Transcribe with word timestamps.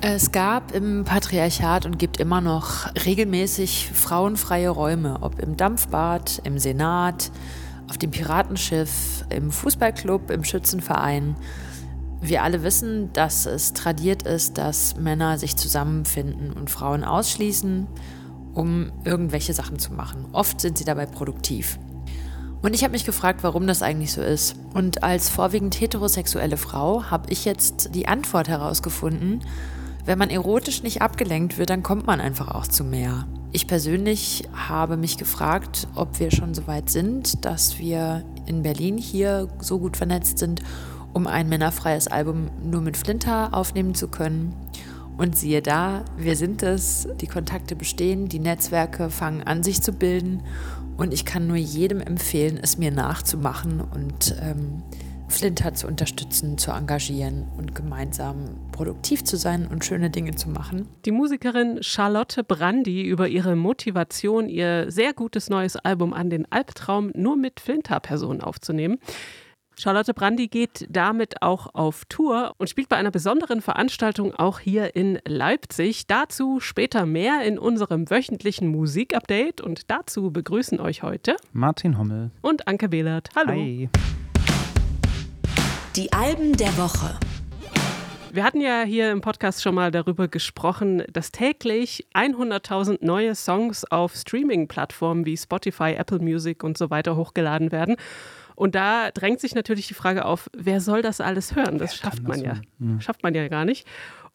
Es 0.00 0.32
gab 0.32 0.74
im 0.74 1.04
Patriarchat 1.04 1.84
und 1.84 1.98
gibt 1.98 2.18
immer 2.18 2.40
noch 2.40 2.86
regelmäßig 3.04 3.90
frauenfreie 3.92 4.70
Räume, 4.70 5.18
ob 5.20 5.40
im 5.40 5.56
Dampfbad, 5.56 6.40
im 6.44 6.58
Senat, 6.58 7.30
auf 7.90 7.98
dem 7.98 8.10
Piratenschiff, 8.10 9.24
im 9.30 9.50
Fußballclub, 9.50 10.30
im 10.30 10.44
Schützenverein. 10.44 11.36
Wir 12.20 12.42
alle 12.42 12.62
wissen, 12.62 13.12
dass 13.12 13.46
es 13.46 13.72
tradiert 13.74 14.22
ist, 14.22 14.58
dass 14.58 14.96
Männer 14.96 15.38
sich 15.38 15.56
zusammenfinden 15.56 16.52
und 16.52 16.70
Frauen 16.70 17.04
ausschließen, 17.04 17.86
um 18.54 18.92
irgendwelche 19.04 19.52
Sachen 19.52 19.78
zu 19.78 19.92
machen. 19.92 20.26
Oft 20.32 20.60
sind 20.60 20.78
sie 20.78 20.84
dabei 20.84 21.06
produktiv. 21.06 21.78
Und 22.60 22.74
ich 22.74 22.82
habe 22.82 22.92
mich 22.92 23.04
gefragt, 23.04 23.42
warum 23.42 23.66
das 23.66 23.82
eigentlich 23.82 24.12
so 24.12 24.20
ist. 24.20 24.56
Und 24.74 25.02
als 25.02 25.28
vorwiegend 25.28 25.80
heterosexuelle 25.80 26.56
Frau 26.56 27.04
habe 27.04 27.30
ich 27.30 27.44
jetzt 27.44 27.94
die 27.94 28.08
Antwort 28.08 28.48
herausgefunden, 28.48 29.40
wenn 30.04 30.18
man 30.18 30.30
erotisch 30.30 30.82
nicht 30.82 31.02
abgelenkt 31.02 31.58
wird, 31.58 31.70
dann 31.70 31.82
kommt 31.82 32.06
man 32.06 32.20
einfach 32.20 32.48
auch 32.48 32.66
zu 32.66 32.82
mehr. 32.82 33.26
Ich 33.52 33.66
persönlich 33.66 34.48
habe 34.54 34.96
mich 34.96 35.18
gefragt, 35.18 35.86
ob 35.94 36.18
wir 36.18 36.30
schon 36.30 36.54
so 36.54 36.66
weit 36.66 36.90
sind, 36.90 37.44
dass 37.44 37.78
wir 37.78 38.24
in 38.46 38.62
Berlin 38.62 38.98
hier 38.98 39.48
so 39.60 39.78
gut 39.78 39.96
vernetzt 39.96 40.38
sind, 40.38 40.62
um 41.12 41.26
ein 41.26 41.48
männerfreies 41.48 42.08
Album 42.08 42.50
nur 42.62 42.80
mit 42.80 42.96
Flinter 42.96 43.54
aufnehmen 43.54 43.94
zu 43.94 44.08
können. 44.08 44.54
Und 45.18 45.36
siehe 45.36 45.62
da, 45.62 46.04
wir 46.16 46.36
sind 46.36 46.62
es, 46.62 47.08
die 47.20 47.26
Kontakte 47.26 47.74
bestehen, 47.74 48.28
die 48.28 48.38
Netzwerke 48.38 49.10
fangen 49.10 49.42
an 49.42 49.64
sich 49.64 49.82
zu 49.82 49.92
bilden 49.92 50.44
und 50.96 51.12
ich 51.12 51.24
kann 51.24 51.48
nur 51.48 51.56
jedem 51.56 52.00
empfehlen, 52.00 52.58
es 52.62 52.78
mir 52.78 52.92
nachzumachen 52.92 53.80
und 53.80 54.36
ähm, 54.40 54.84
Flinter 55.28 55.74
zu 55.74 55.86
unterstützen, 55.86 56.56
zu 56.56 56.70
engagieren 56.70 57.46
und 57.56 57.74
gemeinsam 57.74 58.44
produktiv 58.72 59.24
zu 59.24 59.36
sein 59.36 59.66
und 59.66 59.84
schöne 59.84 60.10
Dinge 60.10 60.34
zu 60.36 60.48
machen. 60.48 60.88
Die 61.04 61.10
Musikerin 61.10 61.82
Charlotte 61.82 62.42
Brandy 62.44 63.02
über 63.02 63.28
ihre 63.28 63.54
Motivation, 63.54 64.48
ihr 64.48 64.90
sehr 64.90 65.12
gutes 65.12 65.50
neues 65.50 65.76
Album 65.76 66.14
an 66.14 66.30
den 66.30 66.50
Albtraum 66.50 67.10
nur 67.14 67.36
mit 67.36 67.60
Flinter-Personen 67.60 68.40
aufzunehmen. 68.40 68.98
Charlotte 69.80 70.12
Brandy 70.12 70.48
geht 70.48 70.88
damit 70.90 71.40
auch 71.40 71.72
auf 71.72 72.04
Tour 72.06 72.52
und 72.58 72.68
spielt 72.68 72.88
bei 72.88 72.96
einer 72.96 73.12
besonderen 73.12 73.60
Veranstaltung 73.60 74.34
auch 74.34 74.58
hier 74.58 74.96
in 74.96 75.20
Leipzig. 75.24 76.08
Dazu 76.08 76.58
später 76.58 77.06
mehr 77.06 77.44
in 77.44 77.60
unserem 77.60 78.10
wöchentlichen 78.10 78.68
Musikupdate 78.72 79.60
und 79.60 79.88
dazu 79.88 80.32
begrüßen 80.32 80.80
euch 80.80 81.04
heute 81.04 81.36
Martin 81.52 81.96
Hommel 81.96 82.32
und 82.42 82.66
Anke 82.66 82.88
Behlert. 82.88 83.28
Hallo. 83.36 83.52
Hi. 83.52 83.88
Die 85.94 86.12
Alben 86.12 86.56
der 86.56 86.76
Woche. 86.76 87.16
Wir 88.32 88.42
hatten 88.42 88.60
ja 88.60 88.82
hier 88.82 89.12
im 89.12 89.20
Podcast 89.20 89.62
schon 89.62 89.76
mal 89.76 89.92
darüber 89.92 90.26
gesprochen, 90.26 91.04
dass 91.12 91.30
täglich 91.30 92.06
100.000 92.14 92.98
neue 93.00 93.34
Songs 93.36 93.84
auf 93.84 94.14
Streaming-Plattformen 94.14 95.24
wie 95.24 95.36
Spotify, 95.36 95.94
Apple 95.96 96.18
Music 96.18 96.64
und 96.64 96.76
so 96.76 96.90
weiter 96.90 97.16
hochgeladen 97.16 97.72
werden. 97.72 97.96
Und 98.58 98.74
da 98.74 99.12
drängt 99.12 99.38
sich 99.38 99.54
natürlich 99.54 99.86
die 99.86 99.94
Frage 99.94 100.24
auf, 100.24 100.50
wer 100.52 100.80
soll 100.80 101.00
das 101.00 101.20
alles 101.20 101.54
hören? 101.54 101.78
Das 101.78 101.94
schafft 101.94 102.24
man 102.24 102.40
ja, 102.40 102.54
ja, 102.80 103.00
schafft 103.00 103.22
man 103.22 103.32
ja 103.32 103.46
gar 103.46 103.64
nicht. 103.64 103.86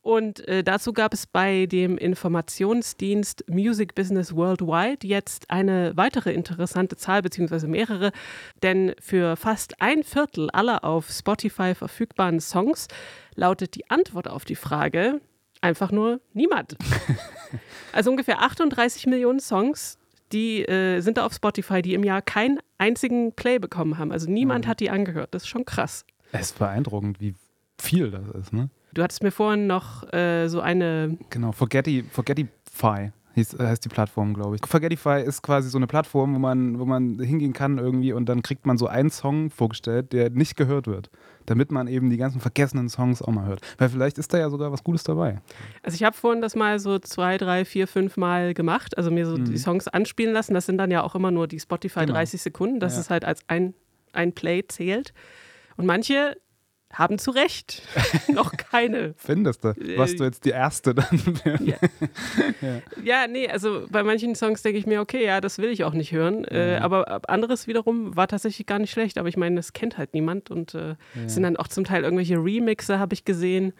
Und 0.02 0.48
äh, 0.48 0.64
dazu 0.64 0.94
gab 0.94 1.14
es 1.14 1.28
bei 1.28 1.66
dem 1.66 1.98
Informationsdienst 1.98 3.44
Music 3.50 3.96
Business 3.96 4.34
Worldwide 4.34 5.06
jetzt 5.06 5.52
eine 5.52 5.92
weitere 5.98 6.32
interessante 6.32 6.96
Zahl, 6.96 7.22
beziehungsweise 7.22 7.68
mehrere. 7.68 8.14
Denn 8.62 8.96
für 8.98 9.36
fast 9.36 9.82
ein 9.82 10.04
Viertel 10.04 10.50
aller 10.52 10.86
auf 10.86 11.10
Spotify 11.10 11.76
verfügbaren 11.76 12.40
Songs 12.40 12.88
lautet 13.36 13.76
die 13.76 13.90
Antwort 13.90 14.30
auf 14.30 14.46
die 14.46 14.56
Frage 14.56 15.20
einfach 15.60 15.92
nur 15.92 16.22
niemand. 16.32 16.78
also 17.92 18.10
ungefähr 18.10 18.42
38 18.42 19.06
Millionen 19.08 19.42
Songs, 19.42 19.98
die 20.34 20.68
äh, 20.68 21.00
sind 21.00 21.18
da 21.18 21.26
auf 21.26 21.34
Spotify, 21.34 21.82
die 21.82 21.94
im 21.94 22.04
Jahr 22.04 22.22
keinen 22.22 22.60
einzigen 22.78 23.34
Play 23.34 23.60
bekommen 23.60 23.98
haben. 23.98 24.12
Also 24.12 24.30
niemand 24.30 24.66
mhm. 24.66 24.70
hat 24.70 24.80
die 24.80 24.90
angehört. 24.90 25.34
Das 25.34 25.44
ist 25.44 25.50
schon 25.50 25.66
krass. 25.66 26.06
Es 26.32 26.48
ist 26.48 26.60
beeindruckend, 26.60 27.22
wie 27.22 27.36
viel 27.80 28.12
das 28.12 28.28
ist, 28.30 28.54
ne? 28.54 28.70
Du 28.94 29.02
hattest 29.02 29.24
mir 29.24 29.32
vorhin 29.32 29.66
noch 29.66 30.12
äh, 30.14 30.48
so 30.48 30.62
eine. 30.62 31.18
Genau, 31.30 31.52
Forgetty, 31.52 32.04
Forgettify 32.04 33.12
hieß, 33.34 33.56
äh, 33.56 33.68
heißt 33.68 33.84
die 33.86 33.90
Plattform, 33.90 34.34
glaube 34.34 34.56
ich. 34.56 34.62
Forgettify 34.66 35.22
ist 35.24 35.42
quasi 35.42 35.70
so 35.70 35.78
eine 35.78 35.88
Plattform, 35.88 36.36
wo 36.36 36.40
man, 36.40 36.80
wo 36.80 36.86
man 36.86 37.20
hingehen 37.20 37.54
kann 37.54 37.78
irgendwie 37.78 38.14
und 38.14 38.28
dann 38.28 38.42
kriegt 38.42 38.66
man 38.66 38.78
so 38.78 38.88
einen 38.88 39.10
Song 39.10 39.50
vorgestellt, 39.50 40.14
der 40.14 40.30
nicht 40.30 40.56
gehört 40.56 40.88
wird. 40.88 41.10
Damit 41.46 41.72
man 41.72 41.88
eben 41.88 42.10
die 42.10 42.18
ganzen 42.18 42.40
vergessenen 42.40 42.88
Songs 42.88 43.22
auch 43.22 43.32
mal 43.32 43.46
hört. 43.46 43.60
Weil 43.78 43.90
vielleicht 43.90 44.18
ist 44.18 44.34
da 44.34 44.38
ja 44.38 44.50
sogar 44.50 44.72
was 44.72 44.84
Gutes 44.84 45.04
dabei. 45.04 45.42
Also 45.82 45.96
ich 45.96 46.04
habe 46.04 46.16
vorhin 46.16 46.42
das 46.42 46.56
mal 46.56 46.80
so 46.80 47.00
zwei, 47.00 47.38
drei, 47.38 47.66
vier, 47.66 47.88
fünf 47.88 48.16
Mal 48.16 48.54
gemacht. 48.54 48.98
Also 48.98 49.12
mir 49.12 49.26
so 49.26 49.38
mhm. 49.38 49.46
die 49.46 49.58
Songs 49.58 49.90
anspielen 49.90 50.34
lassen. 50.34 50.54
Das 50.54 50.66
sind 50.66 50.78
dann 50.78 50.90
ja 50.90 51.04
auch 51.04 51.16
immer 51.16 51.32
nur 51.32 51.48
die 51.48 51.60
Spotify 51.60 52.02
genau. 52.02 52.14
30 52.14 52.42
Sekunden, 52.42 52.80
dass 52.80 52.96
ja. 52.96 53.02
es 53.02 53.10
halt 53.10 53.26
als 53.26 53.42
ein, 53.48 53.74
ein 54.14 54.32
Play 54.32 54.66
zählt. 54.66 55.14
Und 55.76 55.86
manche 55.86 56.38
haben 56.94 57.18
zu 57.18 57.32
Recht 57.32 57.82
noch 58.34 58.52
keine. 58.52 59.14
Findest 59.18 59.64
du? 59.64 59.76
Warst 59.98 60.20
du 60.20 60.24
jetzt 60.24 60.46
die 60.46 60.52
Erste 60.52 60.94
dann? 60.94 61.20
ja. 61.66 61.76
ja. 62.62 62.82
ja. 63.04 63.28
nee, 63.28 63.50
also 63.50 63.86
bei 63.90 64.04
manchen 64.04 64.36
Songs 64.36 64.62
denke 64.62 64.78
ich 64.78 64.86
mir, 64.86 65.02
okay, 65.02 65.26
ja, 65.26 65.42
das 65.42 65.58
will 65.58 65.70
ich 65.70 65.84
auch 65.84 65.94
nicht 65.94 66.12
hören. 66.12 66.46
Äh, 66.46 66.78
mhm. 66.78 66.84
aber 66.84 67.30
anderes 67.30 67.68
wiederum 67.68 68.16
war 68.16 68.28
tatsächlich 68.28 68.68
gar 68.68 68.80
nicht 68.80 68.92
schlecht. 68.92 69.18
Aber 69.18 69.28
ich 69.28 69.38
meine, 69.38 69.56
das 69.56 69.74
kennt 69.74 69.98
halt 69.98 70.14
niemand 70.14 70.52
und 70.52 70.76
äh, 70.76 70.90
ja. 70.90 70.96
sind 71.26 71.44
dann 71.44 71.58
auch 71.58 71.68
zum 71.68 71.84
Teil 71.84 72.04
irgendwelche 72.04 72.36
Remixe, 72.36 73.00
habe 73.00 73.14
ich 73.14 73.26
gesehen. 73.26 73.74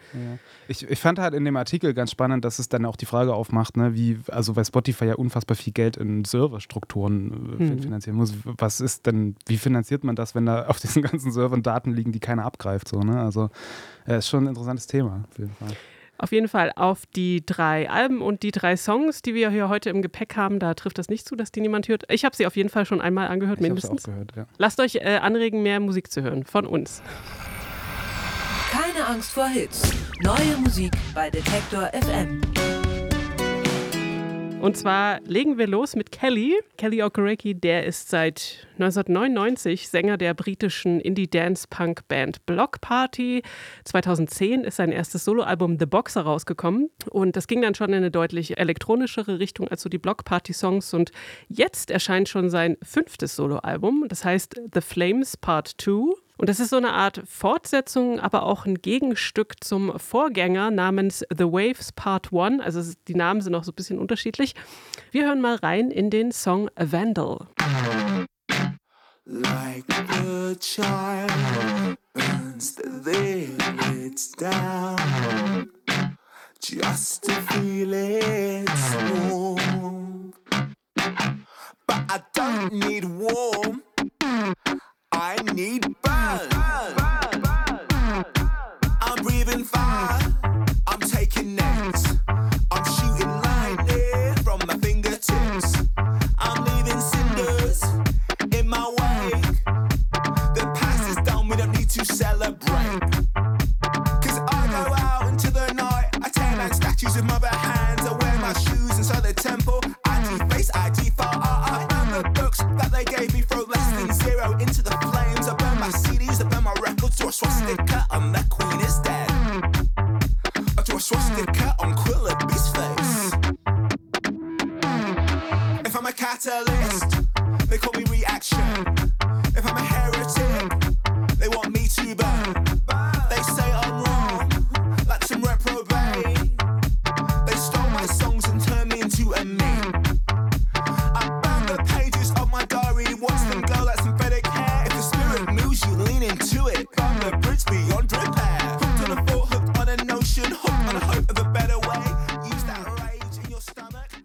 Ich, 0.68 0.88
ich 0.88 0.98
fand 0.98 1.18
halt 1.18 1.34
in 1.34 1.44
dem 1.44 1.56
Artikel 1.56 1.94
ganz 1.94 2.10
spannend, 2.10 2.44
dass 2.44 2.58
es 2.58 2.68
dann 2.68 2.84
auch 2.84 2.96
die 2.96 3.06
Frage 3.06 3.34
aufmacht, 3.34 3.76
ne, 3.76 3.94
wie, 3.94 4.18
also 4.28 4.56
weil 4.56 4.64
Spotify 4.64 5.06
ja 5.06 5.14
unfassbar 5.14 5.56
viel 5.56 5.72
Geld 5.72 5.96
in 5.96 6.24
Serverstrukturen 6.24 7.58
äh, 7.58 7.62
mhm. 7.62 7.78
finanzieren 7.78 8.16
muss. 8.16 8.34
Was 8.44 8.80
ist 8.80 9.06
denn, 9.06 9.36
wie 9.46 9.58
finanziert 9.58 10.02
man 10.04 10.16
das, 10.16 10.34
wenn 10.34 10.46
da 10.46 10.66
auf 10.66 10.80
diesen 10.80 11.02
ganzen 11.02 11.30
Servern 11.32 11.62
Daten 11.62 11.92
liegen, 11.92 12.12
die 12.12 12.20
keiner 12.20 12.44
abgreift? 12.44 12.88
So, 12.88 13.03
ne? 13.04 13.20
Also 13.20 13.50
ja, 14.06 14.16
ist 14.16 14.28
schon 14.28 14.44
ein 14.44 14.48
interessantes 14.48 14.86
Thema, 14.86 15.24
auf 15.30 15.38
jeden 15.38 15.54
Fall. 15.54 15.76
Auf 16.16 16.30
jeden 16.30 16.46
Fall 16.46 16.72
auf 16.76 17.06
die 17.06 17.44
drei 17.44 17.90
Alben 17.90 18.22
und 18.22 18.44
die 18.44 18.52
drei 18.52 18.76
Songs, 18.76 19.20
die 19.20 19.34
wir 19.34 19.50
hier 19.50 19.68
heute 19.68 19.90
im 19.90 20.00
Gepäck 20.00 20.36
haben, 20.36 20.60
da 20.60 20.74
trifft 20.74 20.98
das 20.98 21.08
nicht 21.08 21.26
zu, 21.26 21.34
dass 21.34 21.50
die 21.50 21.60
niemand 21.60 21.88
hört. 21.88 22.04
Ich 22.08 22.24
habe 22.24 22.36
sie 22.36 22.46
auf 22.46 22.56
jeden 22.56 22.68
Fall 22.68 22.86
schon 22.86 23.00
einmal 23.00 23.26
angehört, 23.28 23.58
ich 23.58 23.62
mindestens. 23.62 24.02
Auch 24.04 24.12
gehört, 24.12 24.36
ja. 24.36 24.46
Lasst 24.58 24.78
euch 24.78 24.96
äh, 24.96 25.18
anregen, 25.20 25.62
mehr 25.62 25.80
Musik 25.80 26.12
zu 26.12 26.22
hören 26.22 26.44
von 26.44 26.66
uns. 26.66 27.02
Keine 28.70 29.06
Angst 29.06 29.32
vor 29.32 29.46
Hits. 29.46 29.92
Neue 30.22 30.56
Musik 30.62 30.92
bei 31.14 31.30
Detektor 31.30 31.90
FM. 31.92 32.40
Und 34.64 34.78
zwar 34.78 35.20
legen 35.26 35.58
wir 35.58 35.66
los 35.66 35.94
mit 35.94 36.10
Kelly. 36.10 36.58
Kelly 36.78 37.02
Okereke, 37.02 37.54
der 37.54 37.84
ist 37.84 38.08
seit 38.08 38.66
1999 38.78 39.90
Sänger 39.90 40.16
der 40.16 40.32
britischen 40.32 41.00
Indie-Dance-Punk-Band 41.00 42.46
Block 42.46 42.80
Party. 42.80 43.42
2010 43.84 44.64
ist 44.64 44.76
sein 44.76 44.90
erstes 44.90 45.26
Soloalbum 45.26 45.78
The 45.78 45.84
Boxer 45.84 46.22
rausgekommen. 46.22 46.88
Und 47.10 47.36
das 47.36 47.46
ging 47.46 47.60
dann 47.60 47.74
schon 47.74 47.90
in 47.90 47.96
eine 47.96 48.10
deutlich 48.10 48.56
elektronischere 48.56 49.38
Richtung 49.38 49.68
als 49.68 49.82
so 49.82 49.90
die 49.90 49.98
Block 49.98 50.24
Party-Songs. 50.24 50.94
Und 50.94 51.10
jetzt 51.48 51.90
erscheint 51.90 52.30
schon 52.30 52.48
sein 52.48 52.78
fünftes 52.82 53.36
Soloalbum. 53.36 54.06
Das 54.08 54.24
heißt 54.24 54.62
The 54.72 54.80
Flames 54.80 55.36
Part 55.36 55.74
2. 55.76 56.23
Und 56.36 56.48
das 56.48 56.58
ist 56.58 56.70
so 56.70 56.76
eine 56.76 56.92
Art 56.92 57.22
Fortsetzung, 57.26 58.18
aber 58.18 58.42
auch 58.42 58.66
ein 58.66 58.76
Gegenstück 58.76 59.62
zum 59.62 59.98
Vorgänger 59.98 60.70
namens 60.70 61.24
The 61.30 61.44
Waves 61.44 61.92
Part 61.92 62.32
1. 62.32 62.60
Also 62.60 62.92
die 63.06 63.14
Namen 63.14 63.40
sind 63.40 63.54
auch 63.54 63.64
so 63.64 63.70
ein 63.70 63.76
bisschen 63.76 63.98
unterschiedlich. 63.98 64.54
Wir 65.12 65.26
hören 65.26 65.40
mal 65.40 65.56
rein 65.56 65.90
in 65.90 66.10
den 66.10 66.32
Song 66.32 66.68
A 66.74 66.90
Vandal. 66.90 67.46
Like 69.26 69.84
a 69.88 70.54
child 70.60 71.96
burns 72.12 72.74
the 72.74 72.90
lids 73.06 74.32
down 74.32 75.70
Just 76.60 77.24
to 77.24 77.32
feel 77.32 77.94
it 77.94 78.68
warm 79.30 80.34
But 81.86 82.04
I 82.10 82.20
don't 82.34 82.72
need 82.74 83.04
warm 83.06 83.82
I 85.10 85.36
need 85.54 85.93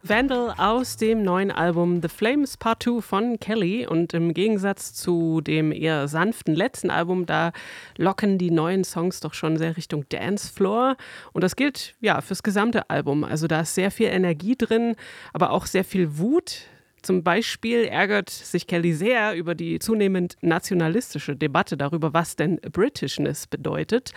Vandal 0.09 0.55
aus 0.57 0.97
dem 0.97 1.21
neuen 1.21 1.51
Album 1.51 2.01
The 2.01 2.07
Flames 2.07 2.57
Part 2.57 2.81
2 2.81 3.01
von 3.01 3.39
Kelly. 3.39 3.85
Und 3.85 4.15
im 4.15 4.33
Gegensatz 4.33 4.95
zu 4.95 5.39
dem 5.39 5.71
eher 5.71 6.07
sanften 6.07 6.55
letzten 6.55 6.89
Album, 6.89 7.27
da 7.27 7.51
locken 7.95 8.39
die 8.39 8.49
neuen 8.49 8.83
Songs 8.83 9.19
doch 9.19 9.35
schon 9.35 9.57
sehr 9.57 9.77
Richtung 9.77 10.09
Dancefloor. 10.09 10.97
Und 11.31 11.43
das 11.43 11.55
gilt 11.55 11.93
ja 12.01 12.21
fürs 12.21 12.41
gesamte 12.41 12.89
Album. 12.89 13.23
Also 13.23 13.45
da 13.45 13.61
ist 13.61 13.75
sehr 13.75 13.91
viel 13.91 14.07
Energie 14.07 14.55
drin, 14.55 14.95
aber 15.31 15.51
auch 15.51 15.67
sehr 15.67 15.83
viel 15.83 16.17
Wut. 16.17 16.61
Zum 17.03 17.23
Beispiel 17.23 17.83
ärgert 17.83 18.31
sich 18.31 18.65
Kelly 18.65 18.93
sehr 18.93 19.35
über 19.35 19.53
die 19.53 19.77
zunehmend 19.77 20.37
nationalistische 20.41 21.35
Debatte 21.35 21.77
darüber, 21.77 22.15
was 22.15 22.35
denn 22.35 22.59
Britishness 22.61 23.45
bedeutet 23.45 24.13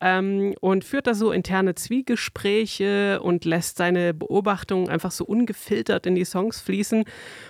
ähm, 0.00 0.54
und 0.60 0.84
führt 0.84 1.06
da 1.06 1.14
so 1.14 1.30
interne 1.32 1.74
Zwiegespräche 1.74 3.20
und 3.22 3.44
lässt 3.44 3.76
seine 3.76 4.12
Beobachtungen 4.12 4.88
einfach 4.88 5.10
so 5.10 5.24
ungefiltert 5.24 6.06
in 6.06 6.14
die 6.14 6.24
Songs 6.24 6.60
fließen. 6.60 7.04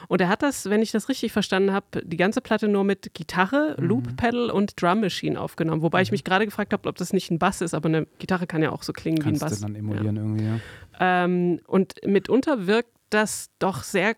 Und 0.08 0.20
er 0.20 0.29
hat 0.29 0.43
das, 0.43 0.69
wenn 0.69 0.82
ich 0.82 0.93
das 0.93 1.08
richtig 1.08 1.32
verstanden 1.32 1.73
habe, 1.73 2.02
die 2.05 2.17
ganze 2.17 2.41
Platte 2.41 2.69
nur 2.69 2.85
mit 2.85 3.14
Gitarre, 3.14 3.76
Loop 3.79 4.17
Pedal 4.17 4.50
und 4.50 4.81
Drum 4.81 5.00
Machine 5.00 5.41
aufgenommen. 5.41 5.82
Wobei 5.82 6.02
ich 6.02 6.12
mich 6.12 6.25
gerade 6.25 6.44
gefragt 6.44 6.73
habe, 6.73 6.88
ob 6.88 6.96
das 6.96 7.12
nicht 7.12 7.31
ein 7.31 7.38
Bass 7.38 7.61
ist, 7.61 7.75
aber 7.75 7.88
eine 7.88 8.06
Gitarre 8.19 8.46
kann 8.46 8.62
ja 8.62 8.70
auch 8.73 8.82
so 8.82 8.93
klingen 8.93 9.19
Kannst 9.19 9.41
wie 9.41 9.44
ein 9.44 9.49
du 9.49 9.55
Bass. 9.55 9.61
dann 9.61 9.75
emulieren 9.75 10.17
irgendwie, 10.17 10.44
ja. 10.44 10.61
Ähm, 11.00 11.61
und 11.67 11.94
mitunter 12.06 12.67
wirkt 12.67 12.91
das 13.11 13.50
doch 13.58 13.82
sehr 13.82 14.14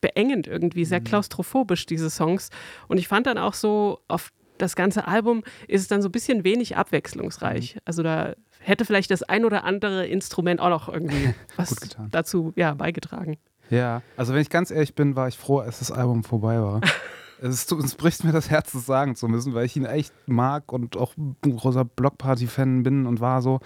beengend 0.00 0.46
irgendwie, 0.46 0.84
sehr 0.84 1.00
klaustrophobisch, 1.00 1.86
diese 1.86 2.10
Songs. 2.10 2.50
Und 2.88 2.98
ich 2.98 3.08
fand 3.08 3.26
dann 3.26 3.38
auch 3.38 3.54
so, 3.54 4.00
auf 4.08 4.32
das 4.62 4.76
ganze 4.76 5.06
Album 5.08 5.42
ist 5.66 5.90
dann 5.90 6.02
so 6.02 6.08
ein 6.08 6.12
bisschen 6.12 6.44
wenig 6.44 6.76
abwechslungsreich. 6.76 7.78
Also 7.84 8.02
da 8.02 8.34
hätte 8.60 8.84
vielleicht 8.84 9.10
das 9.10 9.22
ein 9.22 9.44
oder 9.44 9.64
andere 9.64 10.06
Instrument 10.06 10.60
auch 10.60 10.70
noch 10.70 10.88
irgendwie 10.88 11.34
was 11.56 11.74
dazu 12.10 12.52
ja, 12.56 12.74
beigetragen. 12.74 13.38
Ja, 13.70 14.02
also 14.16 14.34
wenn 14.34 14.40
ich 14.40 14.50
ganz 14.50 14.70
ehrlich 14.70 14.94
bin, 14.94 15.16
war 15.16 15.28
ich 15.28 15.36
froh, 15.36 15.58
als 15.58 15.80
das 15.80 15.90
Album 15.90 16.24
vorbei 16.24 16.60
war. 16.60 16.80
es, 17.40 17.64
ist, 17.64 17.72
es 17.72 17.94
bricht 17.96 18.22
mir 18.22 18.32
das 18.32 18.50
Herz, 18.50 18.72
das 18.72 18.86
sagen 18.86 19.16
zu 19.16 19.28
müssen, 19.28 19.54
weil 19.54 19.66
ich 19.66 19.76
ihn 19.76 19.84
echt 19.84 20.12
mag 20.26 20.72
und 20.72 20.96
auch 20.96 21.16
ein 21.16 21.36
großer 21.42 21.84
Blockparty-Fan 21.84 22.82
bin 22.84 23.06
und 23.06 23.20
war 23.20 23.42
so. 23.42 23.60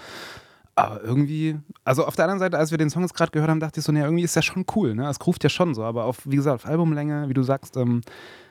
Aber 0.77 1.03
irgendwie, 1.03 1.59
also 1.85 2.05
auf 2.05 2.17
der 2.17 2.27
anderen 2.27 2.39
Seite, 2.39 2.59
als 2.59 2.71
wir 2.71 2.79
den 2.79 2.91
Song 2.91 3.03
jetzt 3.03 3.15
gerade 3.15 3.33
gehört 3.33 3.51
haben, 3.51 3.61
dachte 3.61 3.81
ich 3.81 3.87
so, 3.87 3.93
naja, 3.93 4.05
irgendwie 4.07 4.25
ist 4.25 4.37
der 4.37 4.43
schon 4.43 4.65
cool, 4.75 4.95
ne? 4.95 5.09
Es 5.09 5.27
ruft 5.27 5.43
ja 5.43 5.49
schon 5.51 5.75
so, 5.75 5.83
aber 5.83 6.05
auf, 6.05 6.21
wie 6.27 6.37
gesagt, 6.37 6.55
auf 6.55 6.67
Albumlänge, 6.67 7.29
wie 7.29 7.35
du 7.35 7.43
sagst, 7.43 7.77
ähm, 7.77 8.03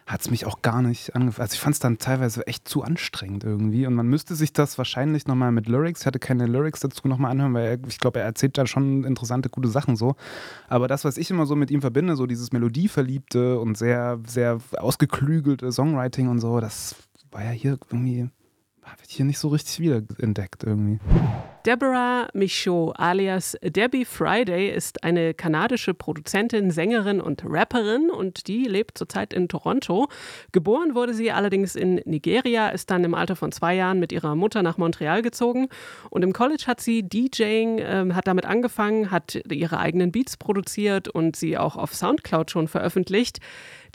hat 0.06 0.22
es 0.22 0.30
mich 0.30 0.46
auch 0.46 0.62
gar 0.62 0.84
nicht 0.84 1.16
angefangen. 1.16 1.44
Also 1.44 1.56
ich 1.56 1.60
fand 1.60 1.74
es 1.74 1.80
dann 1.80 1.98
teilweise 1.98 2.46
echt 2.46 2.68
zu 2.68 2.84
anstrengend 2.84 3.44
irgendwie. 3.44 3.88
Und 3.88 3.96
man 3.96 4.07
müsste 4.07 4.36
sich 4.36 4.54
das 4.54 4.78
wahrscheinlich 4.78 5.25
nochmal 5.25 5.52
mit 5.52 5.68
Lyrics, 5.68 6.02
ich 6.02 6.06
hatte 6.06 6.19
keine 6.19 6.46
Lyrics 6.46 6.81
dazu 6.81 7.07
nochmal 7.07 7.31
anhören, 7.31 7.54
weil 7.56 7.66
er, 7.66 7.88
ich 7.88 7.98
glaube, 7.98 8.19
er 8.19 8.25
erzählt 8.25 8.57
da 8.57 8.68
schon 8.68 9.04
interessante, 9.04 9.50
gute 9.50 9.68
Sachen 9.68 9.96
so. 9.96 10.16
Aber 10.68 10.88
das, 10.88 11.06
was 11.06 11.18
ich 11.18 11.31
immer 11.31 11.48
so 11.48 11.56
mit 11.56 11.72
ihm 11.72 11.81
verbinde, 11.81 12.16
so 12.16 12.28
dieses 12.28 12.52
Melodieverliebte 12.52 13.60
und 13.60 13.78
sehr, 13.78 14.19
sehr 14.28 14.60
ausgeklügelte 14.78 15.72
Songwriting 15.72 16.28
und 16.28 16.40
so, 16.40 16.60
das 16.60 16.96
war 17.31 17.44
ja 17.44 17.52
hier 17.52 17.80
irgendwie, 17.90 18.30
habe 18.85 19.01
ich 19.07 19.15
hier 19.15 19.25
nicht 19.25 19.39
so 19.39 19.49
richtig 19.49 19.79
wieder 19.79 20.01
entdeckt 20.19 20.63
irgendwie. 20.63 20.99
Deborah 21.65 22.27
Michaud 22.33 22.93
alias 22.99 23.57
Debbie 23.63 24.05
Friday 24.05 24.69
ist 24.69 25.03
eine 25.03 25.33
kanadische 25.33 25.95
Produzentin, 25.95 26.69
Sängerin 26.69 27.19
und 27.19 27.41
Rapperin 27.43 28.11
und 28.11 28.47
die 28.47 28.65
lebt 28.65 28.99
zurzeit 28.99 29.33
in 29.33 29.47
Toronto. 29.47 30.07
Geboren 30.51 30.93
wurde 30.93 31.15
sie 31.15 31.31
allerdings 31.31 31.75
in 31.75 31.95
Nigeria, 32.05 32.69
ist 32.69 32.91
dann 32.91 33.03
im 33.03 33.15
Alter 33.15 33.35
von 33.35 33.51
zwei 33.51 33.73
Jahren 33.73 33.99
mit 33.99 34.11
ihrer 34.11 34.35
Mutter 34.35 34.61
nach 34.61 34.77
Montreal 34.77 35.23
gezogen 35.23 35.69
und 36.11 36.23
im 36.23 36.33
College 36.33 36.65
hat 36.67 36.81
sie 36.81 37.01
DJing, 37.01 37.79
ähm, 37.79 38.15
hat 38.15 38.27
damit 38.27 38.45
angefangen, 38.45 39.09
hat 39.09 39.41
ihre 39.49 39.79
eigenen 39.79 40.11
Beats 40.11 40.37
produziert 40.37 41.07
und 41.07 41.35
sie 41.35 41.57
auch 41.57 41.77
auf 41.77 41.95
Soundcloud 41.95 42.51
schon 42.51 42.67
veröffentlicht. 42.67 43.39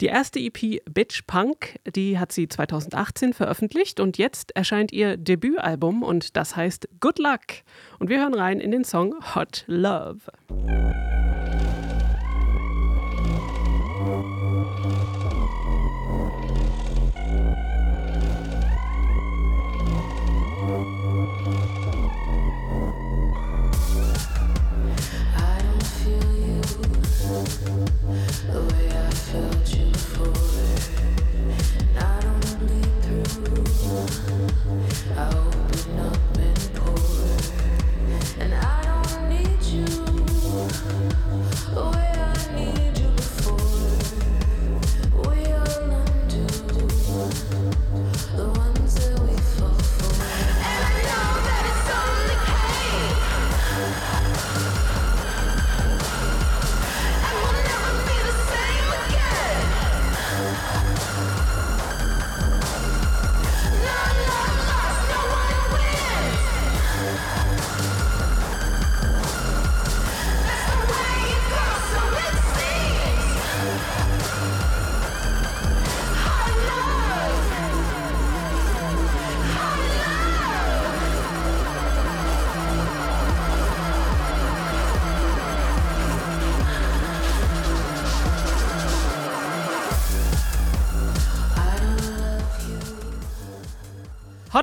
Die 0.01 0.07
erste 0.07 0.39
EP 0.39 0.81
Bitch 0.91 1.27
Punk, 1.27 1.79
die 1.85 2.17
hat 2.17 2.31
sie 2.31 2.47
2018 2.47 3.33
veröffentlicht 3.33 3.99
und 3.99 4.17
jetzt 4.17 4.55
erscheint 4.55 4.91
ihr 4.91 5.15
Debütalbum 5.15 6.01
und 6.01 6.35
das 6.35 6.55
heißt 6.55 6.89
Good 6.99 7.19
Luck. 7.19 7.39
Und 7.99 8.09
wir 8.09 8.19
hören 8.19 8.33
rein 8.33 8.59
in 8.59 8.71
den 8.71 8.83
Song 8.83 9.13
Hot 9.35 9.63
Love. 9.67 10.21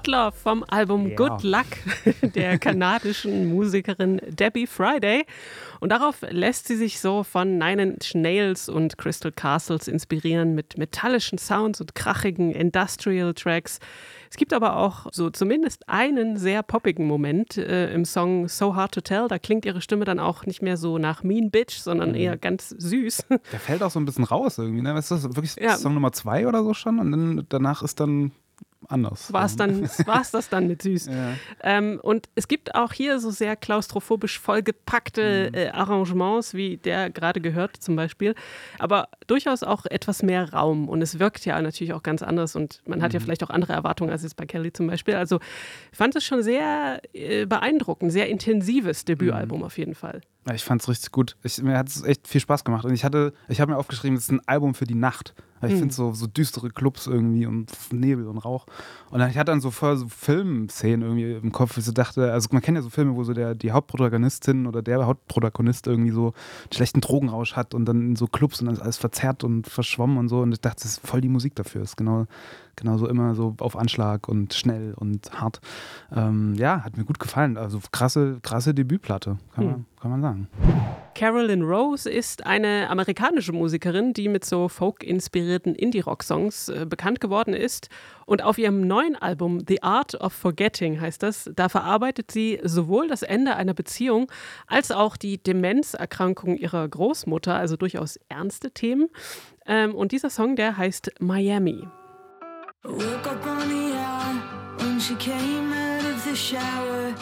Love 0.08 0.32
vom 0.32 0.64
Album 0.66 1.08
Ja. 1.10 1.14
Good 1.16 1.42
Luck 1.42 1.66
der 2.34 2.58
kanadischen 2.58 3.52
Musikerin 3.54 4.20
Debbie 4.26 4.66
Friday. 4.66 5.24
Und 5.80 5.92
darauf 5.92 6.22
lässt 6.30 6.66
sie 6.66 6.76
sich 6.76 6.98
so 6.98 7.22
von 7.22 7.58
Nine 7.58 7.82
Inch 7.82 8.14
Nails 8.14 8.68
und 8.68 8.98
Crystal 8.98 9.30
Castles 9.30 9.86
inspirieren 9.86 10.54
mit 10.54 10.76
metallischen 10.78 11.38
Sounds 11.38 11.80
und 11.80 11.94
krachigen 11.94 12.50
Industrial 12.52 13.32
Tracks. 13.34 13.78
Es 14.30 14.36
gibt 14.36 14.52
aber 14.52 14.76
auch 14.78 15.06
so 15.12 15.30
zumindest 15.30 15.88
einen 15.88 16.36
sehr 16.36 16.62
poppigen 16.62 17.06
Moment 17.06 17.56
äh, 17.58 17.92
im 17.92 18.04
Song 18.04 18.48
So 18.48 18.74
Hard 18.74 18.92
to 18.94 19.00
Tell. 19.02 19.28
Da 19.28 19.38
klingt 19.38 19.64
ihre 19.66 19.80
Stimme 19.80 20.04
dann 20.04 20.18
auch 20.18 20.46
nicht 20.46 20.62
mehr 20.62 20.76
so 20.78 20.98
nach 20.98 21.22
Mean 21.22 21.50
Bitch, 21.50 21.78
sondern 21.78 22.14
eher 22.14 22.36
ganz 22.36 22.70
süß. 22.70 23.26
Der 23.52 23.60
fällt 23.60 23.82
auch 23.82 23.90
so 23.90 24.00
ein 24.00 24.04
bisschen 24.06 24.24
raus 24.24 24.58
irgendwie, 24.58 24.82
ne? 24.82 24.90
Du, 24.90 24.94
das 24.96 25.10
ist 25.10 25.36
wirklich 25.36 25.56
Ja. 25.56 25.76
Song 25.76 25.94
Nummer 25.94 26.12
zwei 26.12 26.48
oder 26.48 26.64
so 26.64 26.72
schon 26.74 26.98
und 26.98 27.10
dann 27.12 27.46
danach 27.48 27.82
ist 27.82 28.00
dann 28.00 28.32
anders. 28.86 29.32
War 29.32 29.44
es 29.44 29.56
dann, 29.56 29.82
war's 30.06 30.30
das 30.30 30.48
dann 30.48 30.66
mit 30.66 30.82
süß. 30.82 31.08
Ja. 31.18 31.34
Ähm, 31.62 31.98
und 32.02 32.28
es 32.34 32.48
gibt 32.48 32.74
auch 32.74 32.92
hier 32.92 33.18
so 33.18 33.30
sehr 33.30 33.56
klaustrophobisch 33.56 34.38
vollgepackte 34.38 35.50
äh, 35.52 35.68
Arrangements, 35.70 36.54
wie 36.54 36.76
der 36.76 37.10
gerade 37.10 37.40
gehört 37.40 37.76
zum 37.76 37.96
Beispiel, 37.96 38.34
aber 38.78 39.08
durchaus 39.26 39.62
auch 39.62 39.86
etwas 39.86 40.22
mehr 40.22 40.52
Raum 40.52 40.88
und 40.88 41.02
es 41.02 41.18
wirkt 41.18 41.44
ja 41.46 41.60
natürlich 41.60 41.92
auch 41.94 42.02
ganz 42.02 42.22
anders 42.22 42.56
und 42.56 42.82
man 42.86 43.02
hat 43.02 43.14
ja 43.14 43.20
vielleicht 43.20 43.42
auch 43.42 43.50
andere 43.50 43.72
Erwartungen 43.72 44.10
als 44.10 44.22
jetzt 44.22 44.36
bei 44.36 44.46
Kelly 44.46 44.72
zum 44.72 44.86
Beispiel. 44.86 45.14
Also 45.14 45.40
ich 45.90 45.98
fand 45.98 46.14
es 46.14 46.24
schon 46.24 46.42
sehr 46.42 47.00
äh, 47.14 47.46
beeindruckend, 47.46 48.12
sehr 48.12 48.28
intensives 48.28 49.04
Debütalbum 49.04 49.62
auf 49.64 49.78
jeden 49.78 49.94
Fall. 49.94 50.20
Ich 50.54 50.64
fand 50.64 50.82
es 50.82 50.88
richtig 50.88 51.12
gut. 51.12 51.36
Ich, 51.42 51.62
mir 51.62 51.76
hat 51.76 51.88
es 51.88 52.02
echt 52.02 52.26
viel 52.28 52.40
Spaß 52.40 52.64
gemacht. 52.64 52.84
Und 52.84 52.94
ich 52.94 53.04
hatte, 53.04 53.32
ich 53.48 53.60
habe 53.60 53.72
mir 53.72 53.78
aufgeschrieben, 53.78 54.16
es 54.16 54.24
ist 54.24 54.32
ein 54.32 54.46
Album 54.46 54.74
für 54.74 54.86
die 54.86 54.94
Nacht. 54.94 55.34
Ich 55.60 55.74
finde 55.74 55.92
so, 55.92 56.12
so 56.12 56.28
düstere 56.28 56.70
Clubs 56.70 57.08
irgendwie 57.08 57.44
und 57.44 57.72
Nebel 57.92 58.28
und 58.28 58.38
Rauch. 58.38 58.66
Und 59.10 59.18
dann, 59.18 59.28
ich 59.28 59.36
hatte 59.36 59.50
dann 59.50 59.60
so 59.60 59.72
voll 59.72 59.96
so 59.96 60.06
Filmszenen 60.08 61.02
irgendwie 61.02 61.32
im 61.32 61.50
Kopf, 61.50 61.76
wo 61.76 61.80
ich 61.80 61.84
so 61.84 61.90
dachte, 61.90 62.32
also 62.32 62.48
man 62.52 62.62
kennt 62.62 62.76
ja 62.76 62.82
so 62.82 62.90
Filme, 62.90 63.16
wo 63.16 63.24
so 63.24 63.32
der, 63.32 63.56
die 63.56 63.72
Hauptprotagonistin 63.72 64.68
oder 64.68 64.82
der 64.82 65.04
Hauptprotagonist 65.04 65.88
irgendwie 65.88 66.12
so 66.12 66.26
einen 66.26 66.72
schlechten 66.72 67.00
Drogenrausch 67.00 67.56
hat 67.56 67.74
und 67.74 67.86
dann 67.86 68.10
in 68.10 68.16
so 68.16 68.28
Clubs 68.28 68.60
und 68.60 68.66
dann 68.66 68.76
ist 68.76 68.82
alles 68.82 68.98
verzerrt 68.98 69.42
und 69.42 69.66
verschwommen 69.66 70.18
und 70.18 70.28
so. 70.28 70.40
Und 70.40 70.52
ich 70.52 70.60
dachte, 70.60 70.82
das 70.82 70.92
ist 70.92 71.06
voll 71.06 71.20
die 71.20 71.28
Musik 71.28 71.56
dafür. 71.56 71.80
Das 71.80 71.90
ist 71.90 71.96
genau, 71.96 72.26
genau 72.78 72.96
so 72.96 73.06
immer 73.06 73.34
so 73.34 73.54
auf 73.58 73.76
Anschlag 73.76 74.28
und 74.28 74.54
schnell 74.54 74.94
und 74.94 75.30
hart. 75.40 75.60
Ähm, 76.14 76.54
ja, 76.54 76.84
hat 76.84 76.96
mir 76.96 77.04
gut 77.04 77.18
gefallen. 77.18 77.56
Also 77.56 77.80
krasse, 77.92 78.38
krasse 78.42 78.74
Debütplatte, 78.74 79.38
kann, 79.54 79.66
man, 79.66 79.86
kann 80.00 80.10
man 80.10 80.22
sagen. 80.22 80.48
Carolyn 81.14 81.62
Rose 81.62 82.08
ist 82.08 82.46
eine 82.46 82.88
amerikanische 82.90 83.52
Musikerin, 83.52 84.12
die 84.12 84.28
mit 84.28 84.44
so 84.44 84.68
folk-inspirierten 84.68 85.74
Indie-Rock-Songs 85.74 86.68
äh, 86.68 86.86
bekannt 86.88 87.20
geworden 87.20 87.54
ist. 87.54 87.88
Und 88.24 88.44
auf 88.44 88.56
ihrem 88.56 88.86
neuen 88.86 89.16
Album 89.16 89.64
The 89.66 89.82
Art 89.82 90.14
of 90.20 90.32
Forgetting 90.32 91.00
heißt 91.00 91.22
das, 91.22 91.50
da 91.56 91.68
verarbeitet 91.68 92.30
sie 92.30 92.60
sowohl 92.62 93.08
das 93.08 93.22
Ende 93.22 93.56
einer 93.56 93.74
Beziehung 93.74 94.30
als 94.68 94.92
auch 94.92 95.16
die 95.16 95.42
Demenzerkrankung 95.42 96.56
ihrer 96.56 96.86
Großmutter, 96.86 97.54
also 97.54 97.76
durchaus 97.76 98.20
ernste 98.28 98.70
Themen. 98.70 99.08
Ähm, 99.66 99.94
und 99.96 100.12
dieser 100.12 100.30
Song, 100.30 100.54
der 100.54 100.76
heißt 100.76 101.14
Miami. 101.20 101.88
Woke 102.84 103.26
up 103.26 103.44
on 103.44 103.68
the 103.68 103.96
hour 103.96 104.34
when 104.78 105.00
she 105.00 105.16
came 105.16 105.72
out 105.72 106.04
of 106.04 106.24
the 106.24 106.36
shower. 106.36 107.12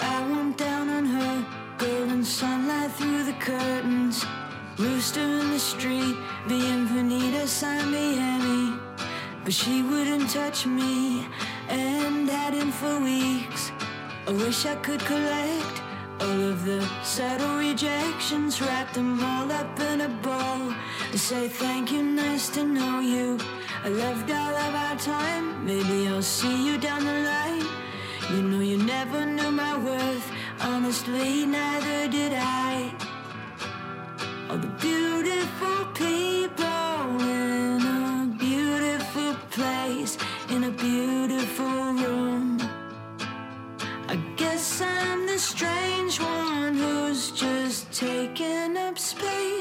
I 0.00 0.28
went 0.28 0.58
down 0.58 0.88
on 0.88 1.04
her, 1.06 1.46
golden 1.78 2.24
sunlight 2.24 2.90
through 2.90 3.22
the 3.22 3.34
curtains. 3.34 4.26
Rooster 4.76 5.20
in 5.20 5.52
the 5.52 5.58
street, 5.60 6.16
Bienvenidos 6.48 7.62
a 7.62 7.86
Miami. 7.86 8.76
But 9.44 9.52
she 9.52 9.82
wouldn't 9.82 10.30
touch 10.30 10.66
me, 10.66 11.28
and 11.68 12.28
hadn't 12.28 12.72
for 12.72 12.98
weeks. 12.98 13.70
I 14.26 14.32
wish 14.32 14.66
I 14.66 14.74
could 14.76 15.00
collect 15.00 15.87
all 16.20 16.42
of 16.50 16.64
the 16.64 16.80
subtle 17.02 17.58
rejections, 17.58 18.60
wrap 18.60 18.92
them 18.92 19.22
all 19.22 19.50
up 19.52 19.78
in 19.80 20.00
a 20.00 20.08
bow. 20.08 20.74
To 21.12 21.18
say 21.18 21.48
thank 21.48 21.92
you, 21.92 22.02
nice 22.02 22.48
to 22.50 22.64
know 22.64 23.00
you. 23.00 23.38
I 23.84 23.88
loved 23.88 24.30
all 24.30 24.54
of 24.66 24.74
our 24.74 24.96
time. 24.96 25.64
Maybe 25.64 26.08
I'll 26.08 26.22
see 26.22 26.66
you 26.66 26.78
down 26.78 27.04
the 27.04 27.18
line. 27.32 27.66
You 28.30 28.42
know 28.42 28.60
you 28.60 28.78
never 28.78 29.24
knew 29.24 29.50
my 29.50 29.76
worth. 29.78 30.30
Honestly, 30.60 31.46
neither 31.46 32.08
did 32.08 32.32
I. 32.34 32.92
All 34.50 34.58
the 34.58 34.72
beautiful 34.88 35.78
people 35.94 37.20
in 37.22 37.82
a 37.82 38.36
beautiful 38.38 39.34
place, 39.50 40.18
in 40.50 40.64
a 40.64 40.70
beautiful 40.70 41.92
room. 42.02 42.27
Guess 44.58 44.80
I'm 44.80 45.24
the 45.24 45.38
strange 45.38 46.20
one 46.20 46.74
who's 46.74 47.30
just 47.30 47.92
taking 47.92 48.76
up 48.76 48.98
space 48.98 49.57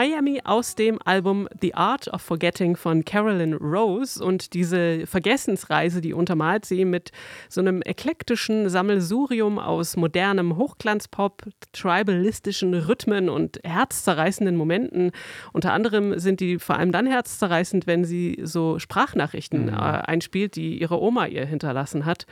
Miami 0.00 0.42
aus 0.44 0.74
dem 0.74 0.98
Album 1.06 1.48
The 1.62 1.72
Art 1.74 2.06
of 2.08 2.20
Forgetting 2.20 2.76
von 2.76 3.06
Carolyn 3.06 3.54
Rose 3.54 4.22
und 4.22 4.52
diese 4.52 5.06
Vergessensreise, 5.06 6.02
die 6.02 6.12
untermalt 6.12 6.66
sie 6.66 6.84
mit 6.84 7.12
so 7.48 7.62
einem 7.62 7.80
eklektischen 7.82 8.68
Sammelsurium 8.68 9.58
aus 9.58 9.96
modernem 9.96 10.58
Hochglanzpop, 10.58 11.44
tribalistischen 11.72 12.74
Rhythmen 12.74 13.30
und 13.30 13.58
herzzerreißenden 13.64 14.54
Momenten. 14.54 15.12
Unter 15.54 15.72
anderem 15.72 16.18
sind 16.18 16.40
die 16.40 16.58
vor 16.58 16.76
allem 16.76 16.92
dann 16.92 17.06
herzzerreißend, 17.06 17.86
wenn 17.86 18.04
sie 18.04 18.38
so 18.42 18.78
Sprachnachrichten 18.78 19.70
äh, 19.70 19.72
einspielt, 19.72 20.56
die 20.56 20.78
ihre 20.78 21.00
Oma 21.00 21.24
ihr 21.24 21.46
hinterlassen 21.46 22.04
hat. 22.04 22.26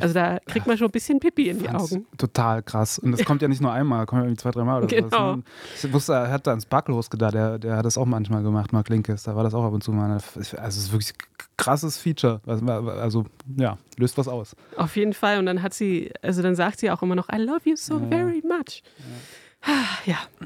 Also 0.00 0.14
da 0.14 0.38
kriegt 0.46 0.66
man 0.66 0.78
schon 0.78 0.88
ein 0.88 0.92
bisschen 0.92 1.20
Pipi 1.20 1.50
in 1.50 1.58
die 1.58 1.68
Augen. 1.68 2.06
Total 2.16 2.62
krass. 2.62 2.98
Und 2.98 3.12
das 3.12 3.26
kommt 3.26 3.42
ja 3.42 3.48
nicht 3.48 3.60
nur 3.60 3.74
einmal, 3.74 4.06
kommt 4.06 4.20
ja 4.20 4.24
irgendwie 4.24 4.40
zwei, 4.40 4.52
dreimal 4.52 4.82
oder 4.82 4.86
Genau. 4.96 5.08
sowas. 5.10 5.36
ne? 5.36 5.42
Ich 5.84 5.92
wusste, 5.92 6.12
er 6.14 6.30
hat 6.30 6.46
da 6.46 6.52
einen 6.52 6.62
Sparkelhoske 7.10 7.16
da, 7.18 7.30
der, 7.30 7.58
der 7.58 7.76
hat 7.76 7.84
das 7.84 7.98
auch 7.98 8.06
manchmal 8.06 8.42
gemacht, 8.42 8.72
Mark 8.72 8.88
Linkes. 8.88 9.24
Da 9.24 9.36
war 9.36 9.44
das 9.44 9.54
auch 9.54 9.64
ab 9.64 9.72
und 9.72 9.82
zu 9.82 9.92
mal. 9.92 10.10
Also 10.10 10.40
es 10.40 10.76
ist 10.76 10.92
wirklich 10.92 11.12
ein 11.12 11.46
krasses 11.56 11.98
Feature. 11.98 12.40
Also, 12.46 13.24
ja, 13.56 13.78
löst 13.96 14.18
was 14.18 14.28
aus. 14.28 14.56
Auf 14.76 14.96
jeden 14.96 15.12
Fall. 15.12 15.38
Und 15.38 15.46
dann 15.46 15.62
hat 15.62 15.74
sie, 15.74 16.12
also 16.22 16.42
dann 16.42 16.54
sagt 16.54 16.80
sie 16.80 16.90
auch 16.90 17.02
immer 17.02 17.14
noch, 17.14 17.28
I 17.28 17.36
love 17.36 17.60
you 17.64 17.76
so 17.76 17.98
very 18.08 18.42
much. 18.46 18.82
Ja, 18.98 19.04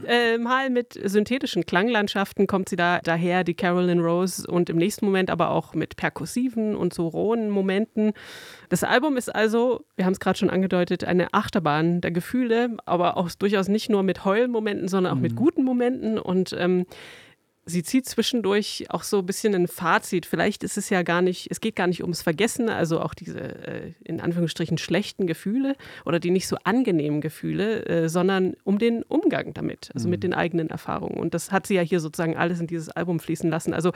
äh, 0.06 0.38
mal 0.38 0.70
mit 0.70 0.98
synthetischen 1.04 1.66
Klanglandschaften 1.66 2.46
kommt 2.46 2.68
sie 2.68 2.76
da 2.76 2.98
daher, 2.98 3.44
die 3.44 3.54
Carolyn 3.54 4.00
Rose, 4.00 4.46
und 4.46 4.68
im 4.68 4.76
nächsten 4.76 5.06
Moment 5.06 5.30
aber 5.30 5.50
auch 5.50 5.74
mit 5.74 5.96
perkussiven 5.96 6.74
und 6.74 6.92
so 6.92 7.06
rohen 7.08 7.48
Momenten. 7.50 8.12
Das 8.68 8.82
Album 8.82 9.16
ist 9.16 9.34
also, 9.34 9.84
wir 9.96 10.04
haben 10.04 10.14
es 10.14 10.20
gerade 10.20 10.38
schon 10.38 10.50
angedeutet, 10.50 11.04
eine 11.04 11.32
Achterbahn 11.32 12.00
der 12.00 12.10
Gefühle, 12.10 12.76
aber 12.86 13.16
auch 13.16 13.30
durchaus 13.30 13.68
nicht 13.68 13.88
nur 13.88 14.02
mit 14.02 14.24
Heulmomenten, 14.24 14.88
sondern 14.88 15.16
auch 15.16 15.20
mit 15.20 15.36
guten 15.36 15.62
Momenten. 15.62 16.18
Und 16.18 16.54
ähm, 16.58 16.86
sie 17.66 17.82
zieht 17.82 18.06
zwischendurch 18.06 18.86
auch 18.90 19.02
so 19.02 19.18
ein 19.18 19.26
bisschen 19.26 19.54
ein 19.54 19.68
Fazit. 19.68 20.26
Vielleicht 20.26 20.64
ist 20.64 20.76
es 20.76 20.90
ja 20.90 21.02
gar 21.02 21.22
nicht, 21.22 21.48
es 21.50 21.60
geht 21.60 21.76
gar 21.76 21.86
nicht 21.86 22.02
ums 22.02 22.22
Vergessen, 22.22 22.68
also 22.68 23.00
auch 23.00 23.14
diese 23.14 23.40
äh, 23.40 23.92
in 24.04 24.20
Anführungsstrichen 24.20 24.78
schlechten 24.78 25.26
Gefühle 25.26 25.76
oder 26.04 26.20
die 26.20 26.30
nicht 26.30 26.46
so 26.46 26.56
angenehmen 26.64 27.20
Gefühle, 27.20 27.86
äh, 27.86 28.08
sondern 28.08 28.54
um 28.64 28.78
den 28.78 29.02
Umgang 29.02 29.54
damit, 29.54 29.90
also 29.94 30.08
mit 30.08 30.22
den 30.22 30.34
eigenen 30.34 30.70
Erfahrungen. 30.70 31.18
Und 31.18 31.34
das 31.34 31.52
hat 31.52 31.66
sie 31.66 31.74
ja 31.74 31.82
hier 31.82 32.00
sozusagen 32.00 32.36
alles 32.36 32.60
in 32.60 32.66
dieses 32.66 32.90
Album 32.90 33.20
fließen 33.20 33.50
lassen. 33.50 33.74
Also 33.74 33.92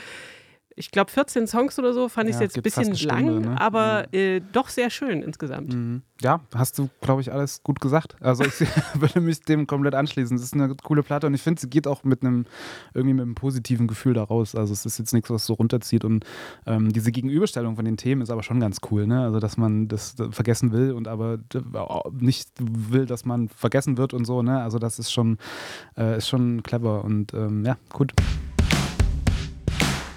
ich 0.78 0.90
glaube 0.90 1.11
14 1.11 1.47
Songs 1.47 1.78
oder 1.78 1.92
so 1.92 2.08
fand 2.08 2.28
ich 2.30 2.37
Ja, 2.37 2.42
jetzt 2.42 2.56
ein 2.56 2.62
bisschen 2.62 2.94
Stunde, 2.97 3.14
lang, 3.32 3.40
ne? 3.40 3.61
aber 3.61 4.12
äh, 4.14 4.40
doch 4.52 4.68
sehr 4.68 4.90
schön 4.90 5.23
insgesamt. 5.23 5.76
Ja, 6.20 6.40
hast 6.54 6.78
du, 6.78 6.88
glaube 7.00 7.20
ich, 7.20 7.32
alles 7.32 7.62
gut 7.62 7.80
gesagt. 7.80 8.16
Also 8.20 8.44
ich 8.44 8.61
würde 8.94 9.20
mich 9.20 9.40
dem 9.40 9.66
komplett 9.66 9.94
anschließen. 9.94 10.37
Es 10.37 10.42
ist 10.42 10.54
eine 10.54 10.75
coole 10.82 11.02
Platte 11.02 11.26
und 11.26 11.35
ich 11.35 11.42
finde, 11.42 11.61
sie 11.61 11.68
geht 11.70 11.87
auch 11.87 12.04
mit 12.04 12.23
einem 12.23 12.47
irgendwie 12.94 13.14
mit 13.14 13.23
einem 13.23 13.35
positiven 13.35 13.87
Gefühl 13.87 14.14
da 14.14 14.25
raus. 14.25 14.54
Also 14.54 14.73
es 14.73 14.87
ist 14.87 14.99
jetzt 14.99 15.12
nichts, 15.12 15.30
was 15.30 15.47
so 15.47 15.54
runterzieht 15.54 16.04
und 16.04 16.25
ähm, 16.66 16.92
diese 16.92 17.12
Gegenüberstellung 17.12 17.76
von 17.76 17.85
den 17.85 17.97
Themen 17.97 18.23
ist 18.23 18.30
aber 18.30 18.42
schon 18.42 18.61
ganz 18.61 18.78
cool. 18.90 19.06
Ne? 19.06 19.23
Also 19.23 19.38
dass 19.40 19.56
man 19.56 19.88
das 19.88 20.16
vergessen 20.30 20.73
will 20.73 20.92
und 20.92 21.08
aber 21.08 21.38
nicht 22.12 22.49
will, 22.61 23.06
dass 23.06 23.25
man 23.25 23.49
vergessen 23.49 23.97
wird 23.97 24.14
und 24.14 24.25
so. 24.25 24.42
Ne? 24.42 24.61
Also 24.61 24.78
das 24.78 24.99
ist 24.99 25.12
schon, 25.12 25.38
äh, 25.97 26.18
ist 26.18 26.28
schon 26.28 26.62
clever 26.62 27.04
und 27.04 27.35
ähm, 27.35 27.64
ja, 27.64 27.76
gut. 27.92 28.12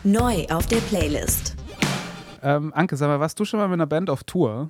Neu 0.03 0.45
auf 0.49 0.65
der 0.65 0.77
Playlist. 0.77 1.55
Ähm, 2.41 2.73
Anke, 2.73 2.95
sag 2.95 3.07
mal, 3.07 3.19
warst 3.19 3.39
du 3.39 3.45
schon 3.45 3.59
mal 3.59 3.67
mit 3.67 3.75
einer 3.75 3.85
Band 3.85 4.09
auf 4.09 4.23
Tour? 4.23 4.69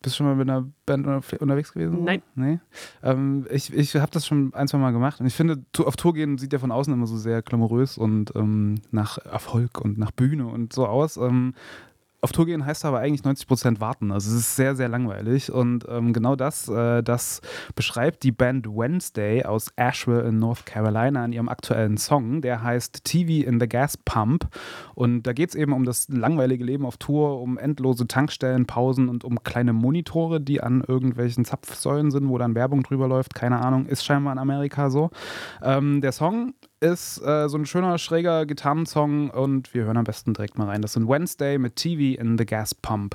Bist 0.00 0.14
du 0.14 0.18
schon 0.18 0.26
mal 0.26 0.36
mit 0.36 0.48
einer 0.48 0.66
Band 0.86 1.06
unter- 1.06 1.42
unterwegs 1.42 1.72
gewesen? 1.72 2.04
Nein. 2.04 2.22
Nee? 2.36 2.60
Ähm, 3.02 3.46
ich 3.50 3.74
ich 3.74 3.96
habe 3.96 4.12
das 4.12 4.26
schon 4.26 4.54
ein, 4.54 4.68
zwei 4.68 4.78
Mal 4.78 4.92
gemacht 4.92 5.20
und 5.20 5.26
ich 5.26 5.34
finde, 5.34 5.62
auf 5.84 5.96
Tour 5.96 6.14
gehen 6.14 6.38
sieht 6.38 6.52
ja 6.52 6.58
von 6.60 6.70
außen 6.70 6.92
immer 6.92 7.06
so 7.06 7.16
sehr 7.16 7.42
glamourös 7.42 7.98
und 7.98 8.32
ähm, 8.36 8.76
nach 8.92 9.18
Erfolg 9.18 9.80
und 9.80 9.98
nach 9.98 10.12
Bühne 10.12 10.46
und 10.46 10.72
so 10.72 10.86
aus. 10.86 11.16
Ähm, 11.16 11.54
auf 12.22 12.32
Tour 12.32 12.46
gehen 12.46 12.66
heißt 12.66 12.84
aber 12.84 12.98
eigentlich 12.98 13.24
90 13.24 13.46
Prozent 13.46 13.80
warten. 13.80 14.12
Also 14.12 14.30
es 14.30 14.40
ist 14.40 14.56
sehr, 14.56 14.76
sehr 14.76 14.88
langweilig. 14.88 15.50
Und 15.50 15.86
ähm, 15.88 16.12
genau 16.12 16.36
das, 16.36 16.68
äh, 16.68 17.02
das 17.02 17.40
beschreibt 17.74 18.22
die 18.22 18.32
Band 18.32 18.66
Wednesday 18.66 19.44
aus 19.44 19.72
Asheville 19.76 20.22
in 20.22 20.38
North 20.38 20.66
Carolina 20.66 21.24
in 21.24 21.32
ihrem 21.32 21.48
aktuellen 21.48 21.96
Song. 21.96 22.42
Der 22.42 22.62
heißt 22.62 23.04
TV 23.04 23.46
in 23.48 23.58
the 23.58 23.68
Gas 23.68 23.96
Pump. 23.96 24.48
Und 24.94 25.22
da 25.22 25.32
geht 25.32 25.50
es 25.50 25.54
eben 25.54 25.72
um 25.72 25.84
das 25.84 26.08
langweilige 26.08 26.64
Leben 26.64 26.84
auf 26.84 26.98
Tour, 26.98 27.40
um 27.40 27.56
endlose 27.56 28.06
Tankstellen, 28.06 28.66
Pausen 28.66 29.08
und 29.08 29.24
um 29.24 29.42
kleine 29.42 29.72
Monitore, 29.72 30.40
die 30.40 30.60
an 30.60 30.84
irgendwelchen 30.86 31.44
Zapfsäulen 31.44 32.10
sind, 32.10 32.28
wo 32.28 32.36
dann 32.38 32.54
Werbung 32.54 32.82
drüber 32.82 33.08
läuft. 33.08 33.34
Keine 33.34 33.64
Ahnung, 33.64 33.86
ist 33.86 34.04
scheinbar 34.04 34.32
in 34.34 34.38
Amerika 34.38 34.90
so. 34.90 35.10
Ähm, 35.62 36.00
der 36.00 36.12
Song 36.12 36.54
ist 36.80 37.22
äh, 37.22 37.48
so 37.48 37.58
ein 37.58 37.66
schöner, 37.66 37.98
schräger 37.98 38.46
Gitarrensong 38.46 39.30
und 39.30 39.74
wir 39.74 39.84
hören 39.84 39.98
am 39.98 40.04
besten 40.04 40.34
direkt 40.34 40.58
mal 40.58 40.66
rein. 40.66 40.82
Das 40.82 40.94
sind 40.94 41.08
Wednesday 41.08 41.58
mit 41.58 41.76
TV 41.76 42.20
in 42.20 42.38
the 42.38 42.46
Gas 42.46 42.74
Pump. 42.74 43.14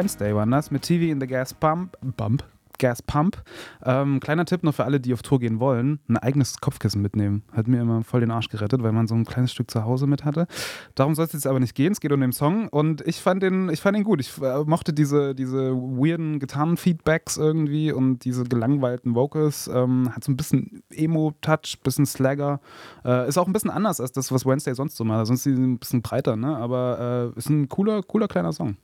Wednesday 0.00 0.34
war 0.34 0.46
das 0.46 0.70
mit 0.70 0.80
TV 0.80 1.12
in 1.12 1.20
the 1.20 1.26
Gas 1.26 1.52
Pump. 1.52 1.94
Bump. 2.00 2.42
Gas 2.78 3.02
Pump. 3.02 3.36
Ähm, 3.84 4.18
kleiner 4.18 4.46
Tipp 4.46 4.62
noch 4.62 4.74
für 4.74 4.84
alle, 4.84 4.98
die 4.98 5.12
auf 5.12 5.20
Tour 5.20 5.38
gehen 5.38 5.60
wollen: 5.60 6.00
ein 6.08 6.16
eigenes 6.16 6.58
Kopfkissen 6.58 7.02
mitnehmen. 7.02 7.42
Hat 7.52 7.68
mir 7.68 7.82
immer 7.82 8.02
voll 8.02 8.20
den 8.20 8.30
Arsch 8.30 8.48
gerettet, 8.48 8.82
weil 8.82 8.92
man 8.92 9.06
so 9.06 9.14
ein 9.14 9.26
kleines 9.26 9.52
Stück 9.52 9.70
zu 9.70 9.84
Hause 9.84 10.06
mit 10.06 10.24
hatte. 10.24 10.46
Darum 10.94 11.14
soll 11.14 11.26
es 11.26 11.34
jetzt 11.34 11.46
aber 11.46 11.60
nicht 11.60 11.74
gehen. 11.74 11.92
Es 11.92 12.00
geht 12.00 12.12
um 12.12 12.20
den 12.22 12.32
Song 12.32 12.68
und 12.68 13.06
ich 13.06 13.20
fand 13.20 13.42
den, 13.42 13.68
ich 13.68 13.82
fand 13.82 13.98
ihn 13.98 14.04
gut. 14.04 14.22
Ich 14.22 14.40
äh, 14.40 14.64
mochte 14.64 14.94
diese, 14.94 15.34
diese 15.34 15.74
weirden 15.74 16.38
Gitarrenfeedbacks 16.38 17.36
irgendwie 17.36 17.92
und 17.92 18.24
diese 18.24 18.44
gelangweilten 18.44 19.14
Vocals. 19.14 19.68
Ähm, 19.68 20.14
hat 20.14 20.24
so 20.24 20.32
ein 20.32 20.38
bisschen 20.38 20.82
Emo-Touch, 20.88 21.80
bisschen 21.84 22.06
Slagger. 22.06 22.60
Äh, 23.04 23.28
ist 23.28 23.36
auch 23.36 23.46
ein 23.46 23.52
bisschen 23.52 23.68
anders 23.68 24.00
als 24.00 24.12
das, 24.12 24.32
was 24.32 24.46
Wednesday 24.46 24.74
sonst 24.74 24.96
so 24.96 25.04
macht. 25.04 25.26
Sonst 25.26 25.40
ist 25.40 25.54
sie 25.54 25.62
ein 25.62 25.78
bisschen 25.78 26.00
breiter, 26.00 26.36
ne? 26.36 26.56
aber 26.56 27.32
äh, 27.36 27.38
ist 27.38 27.50
ein 27.50 27.68
cooler, 27.68 28.02
cooler 28.02 28.28
kleiner 28.28 28.54
Song. 28.54 28.78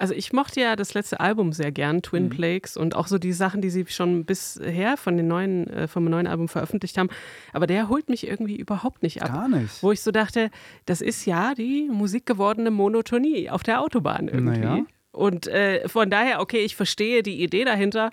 Also 0.00 0.14
ich 0.14 0.32
mochte 0.32 0.60
ja 0.62 0.76
das 0.76 0.94
letzte 0.94 1.20
Album 1.20 1.52
sehr 1.52 1.70
gern, 1.72 2.00
Twin 2.00 2.24
Mhm. 2.24 2.30
Plagues 2.30 2.76
und 2.76 2.96
auch 2.96 3.06
so 3.06 3.18
die 3.18 3.34
Sachen, 3.34 3.60
die 3.60 3.68
sie 3.68 3.84
schon 3.88 4.24
bisher 4.24 4.96
von 4.96 5.16
den 5.18 5.28
neuen, 5.28 5.68
äh, 5.68 5.88
vom 5.88 6.04
neuen 6.04 6.26
Album 6.26 6.48
veröffentlicht 6.48 6.96
haben. 6.96 7.10
Aber 7.52 7.66
der 7.66 7.88
holt 7.90 8.08
mich 8.08 8.26
irgendwie 8.26 8.56
überhaupt 8.56 9.02
nicht 9.02 9.22
ab. 9.22 9.32
Gar 9.32 9.48
nicht. 9.48 9.82
Wo 9.82 9.92
ich 9.92 10.00
so 10.00 10.10
dachte, 10.10 10.50
das 10.86 11.02
ist 11.02 11.26
ja 11.26 11.54
die 11.54 11.88
musikgewordene 11.92 12.70
Monotonie 12.70 13.50
auf 13.50 13.62
der 13.62 13.82
Autobahn 13.82 14.28
irgendwie. 14.28 14.60
Naja. 14.60 14.84
Und 15.12 15.48
äh, 15.48 15.86
von 15.88 16.08
daher, 16.08 16.40
okay, 16.40 16.60
ich 16.64 16.76
verstehe 16.76 17.22
die 17.22 17.42
Idee 17.42 17.64
dahinter, 17.64 18.10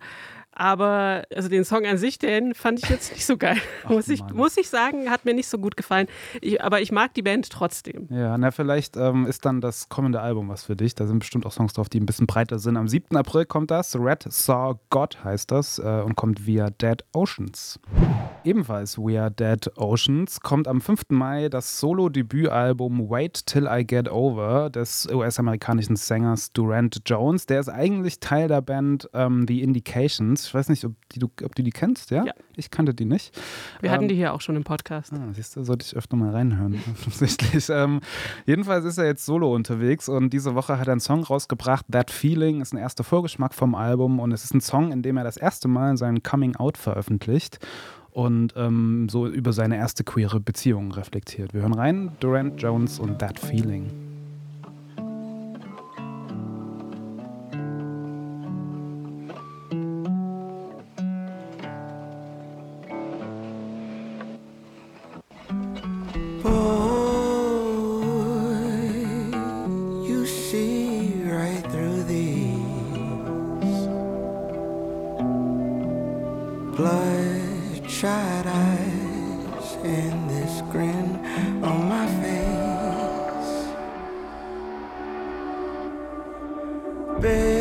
aber 0.57 1.23
also 1.33 1.49
den 1.49 1.63
Song 1.63 1.85
an 1.85 1.97
sich, 1.99 2.17
den 2.17 2.55
fand 2.55 2.79
ich 2.83 2.89
jetzt 2.89 3.13
nicht 3.13 3.25
so 3.25 3.37
geil. 3.37 3.57
muss, 3.87 4.07
ich, 4.09 4.21
Mann. 4.21 4.35
muss 4.35 4.57
ich 4.57 4.69
sagen, 4.69 5.09
hat 5.09 5.23
mir 5.23 5.35
nicht 5.35 5.47
so 5.47 5.59
gut 5.59 5.77
gefallen. 5.77 6.07
Ich, 6.41 6.61
aber 6.63 6.81
ich 6.81 6.91
mag 6.91 7.13
die 7.13 7.21
Band 7.21 7.49
trotzdem. 7.51 8.07
Ja, 8.09 8.37
na, 8.37 8.49
vielleicht 8.49 8.97
ähm, 8.97 9.27
ist 9.27 9.45
dann 9.45 9.61
das 9.61 9.87
kommende 9.89 10.19
Album 10.19 10.49
was 10.49 10.63
für 10.63 10.75
dich. 10.75 10.95
Da 10.95 11.05
sind 11.05 11.19
bestimmt 11.19 11.45
auch 11.45 11.51
Songs 11.51 11.73
drauf, 11.73 11.89
die 11.89 11.99
ein 11.99 12.07
bisschen 12.07 12.25
breiter 12.25 12.57
sind. 12.57 12.75
Am 12.75 12.87
7. 12.87 13.15
April 13.15 13.45
kommt 13.45 13.69
das. 13.69 13.95
Red 13.95 14.25
Saw 14.29 14.79
God 14.89 15.23
heißt 15.23 15.51
das 15.51 15.77
äh, 15.77 16.01
und 16.03 16.15
kommt 16.15 16.47
via 16.47 16.71
Dead 16.71 17.03
Oceans. 17.13 17.79
Ebenfalls 18.43 18.97
We 18.97 19.21
Are 19.21 19.29
Dead 19.29 19.69
Oceans 19.77 20.41
kommt 20.41 20.67
am 20.67 20.81
5. 20.81 21.03
Mai 21.09 21.49
das 21.49 21.79
Solo-Debütalbum 21.79 23.09
Wait 23.09 23.45
Till 23.45 23.67
I 23.69 23.85
Get 23.85 24.09
Over 24.09 24.71
des 24.71 25.07
US-amerikanischen 25.11 25.97
Sängers 25.97 26.51
Durant 26.53 27.01
Jones. 27.05 27.45
Der 27.45 27.59
ist 27.59 27.69
eigentlich 27.69 28.19
Teil 28.19 28.47
der 28.47 28.61
Band 28.61 29.07
ähm, 29.13 29.45
The 29.47 29.61
Indications. 29.61 30.46
Ich 30.47 30.53
weiß 30.53 30.69
nicht, 30.69 30.83
ob, 30.85 30.93
die, 31.11 31.19
du, 31.19 31.29
ob 31.43 31.55
du 31.55 31.63
die 31.63 31.71
kennst, 31.71 32.11
ja? 32.11 32.25
Ja. 32.25 32.33
Ich 32.55 32.71
kannte 32.71 32.93
die 32.93 33.05
nicht. 33.05 33.37
Wir 33.81 33.91
hatten 33.91 34.07
die 34.07 34.15
hier 34.15 34.33
auch 34.33 34.41
schon 34.41 34.55
im 34.55 34.63
Podcast. 34.63 35.13
Ah, 35.13 35.29
siehst 35.33 35.55
du, 35.55 35.63
sollte 35.63 35.85
ich 35.85 35.95
öfter 35.95 36.15
mal 36.15 36.31
reinhören, 36.31 36.81
offensichtlich. 36.93 37.69
Ähm, 37.69 38.01
jedenfalls 38.45 38.85
ist 38.85 38.97
er 38.97 39.05
jetzt 39.05 39.25
solo 39.25 39.53
unterwegs 39.53 40.09
und 40.09 40.31
diese 40.31 40.55
Woche 40.55 40.79
hat 40.79 40.87
er 40.87 40.93
einen 40.93 41.01
Song 41.01 41.23
rausgebracht. 41.23 41.85
That 41.91 42.11
Feeling 42.11 42.61
ist 42.61 42.73
ein 42.73 42.77
erster 42.77 43.03
Vorgeschmack 43.03 43.53
vom 43.53 43.75
Album 43.75 44.19
und 44.19 44.31
es 44.31 44.43
ist 44.43 44.53
ein 44.53 44.61
Song, 44.61 44.91
in 44.91 45.01
dem 45.01 45.17
er 45.17 45.23
das 45.23 45.37
erste 45.37 45.67
Mal 45.67 45.97
sein 45.97 46.23
Coming 46.23 46.55
Out 46.55 46.77
veröffentlicht 46.77 47.59
und 48.11 48.53
ähm, 48.55 49.09
so 49.09 49.27
über 49.27 49.53
seine 49.53 49.77
erste 49.77 50.03
queere 50.03 50.39
Beziehung 50.39 50.91
reflektiert. 50.91 51.53
Wir 51.53 51.61
hören 51.61 51.73
rein, 51.73 52.11
Durant 52.19 52.59
Jones 52.59 52.99
und 52.99 53.19
That 53.19 53.39
Feeling. 53.39 54.06
Bloodshot 76.77 78.45
eyes 78.45 79.77
and 79.83 80.29
this 80.29 80.61
grin 80.71 81.09
on 81.63 81.89
my 81.89 82.05
face. 82.21 83.51
Baby, 87.19 87.56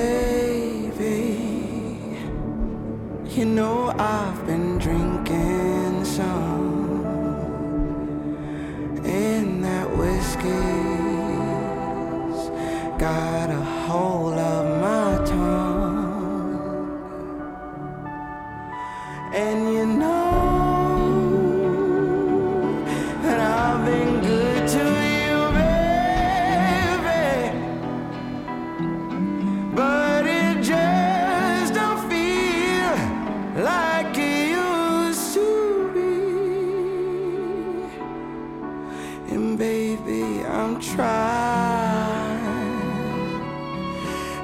And 39.36 39.58
baby, 39.58 40.42
I'm 40.46 40.80
trying 40.80 41.04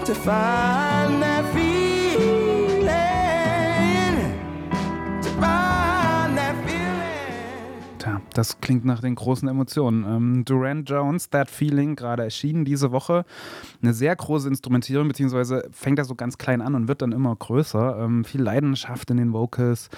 to 0.05 0.15
find 0.15 1.22
Das 8.33 8.61
klingt 8.61 8.85
nach 8.85 9.01
den 9.01 9.15
großen 9.15 9.49
Emotionen. 9.49 10.05
Ähm, 10.05 10.45
Duran 10.45 10.85
Jones, 10.85 11.31
That 11.31 11.51
Feeling, 11.51 11.97
gerade 11.97 12.23
erschienen 12.23 12.65
diese 12.65 12.93
Woche. 12.93 13.25
Eine 13.83 13.93
sehr 13.93 14.15
große 14.15 14.49
Instrumentierung, 14.49 15.09
beziehungsweise 15.09 15.69
fängt 15.73 15.99
er 15.99 16.05
so 16.05 16.15
ganz 16.15 16.39
klein 16.39 16.61
an 16.61 16.75
und 16.75 16.89
wird 16.89 17.03
dann 17.03 17.13
immer 17.13 17.35
größer. 17.35 17.99
Ähm, 17.99 18.25
viel 18.25 18.43
Leidenschaft 18.43 19.11
in 19.11 19.17
den 19.17 19.33
Vocals. 19.33 19.89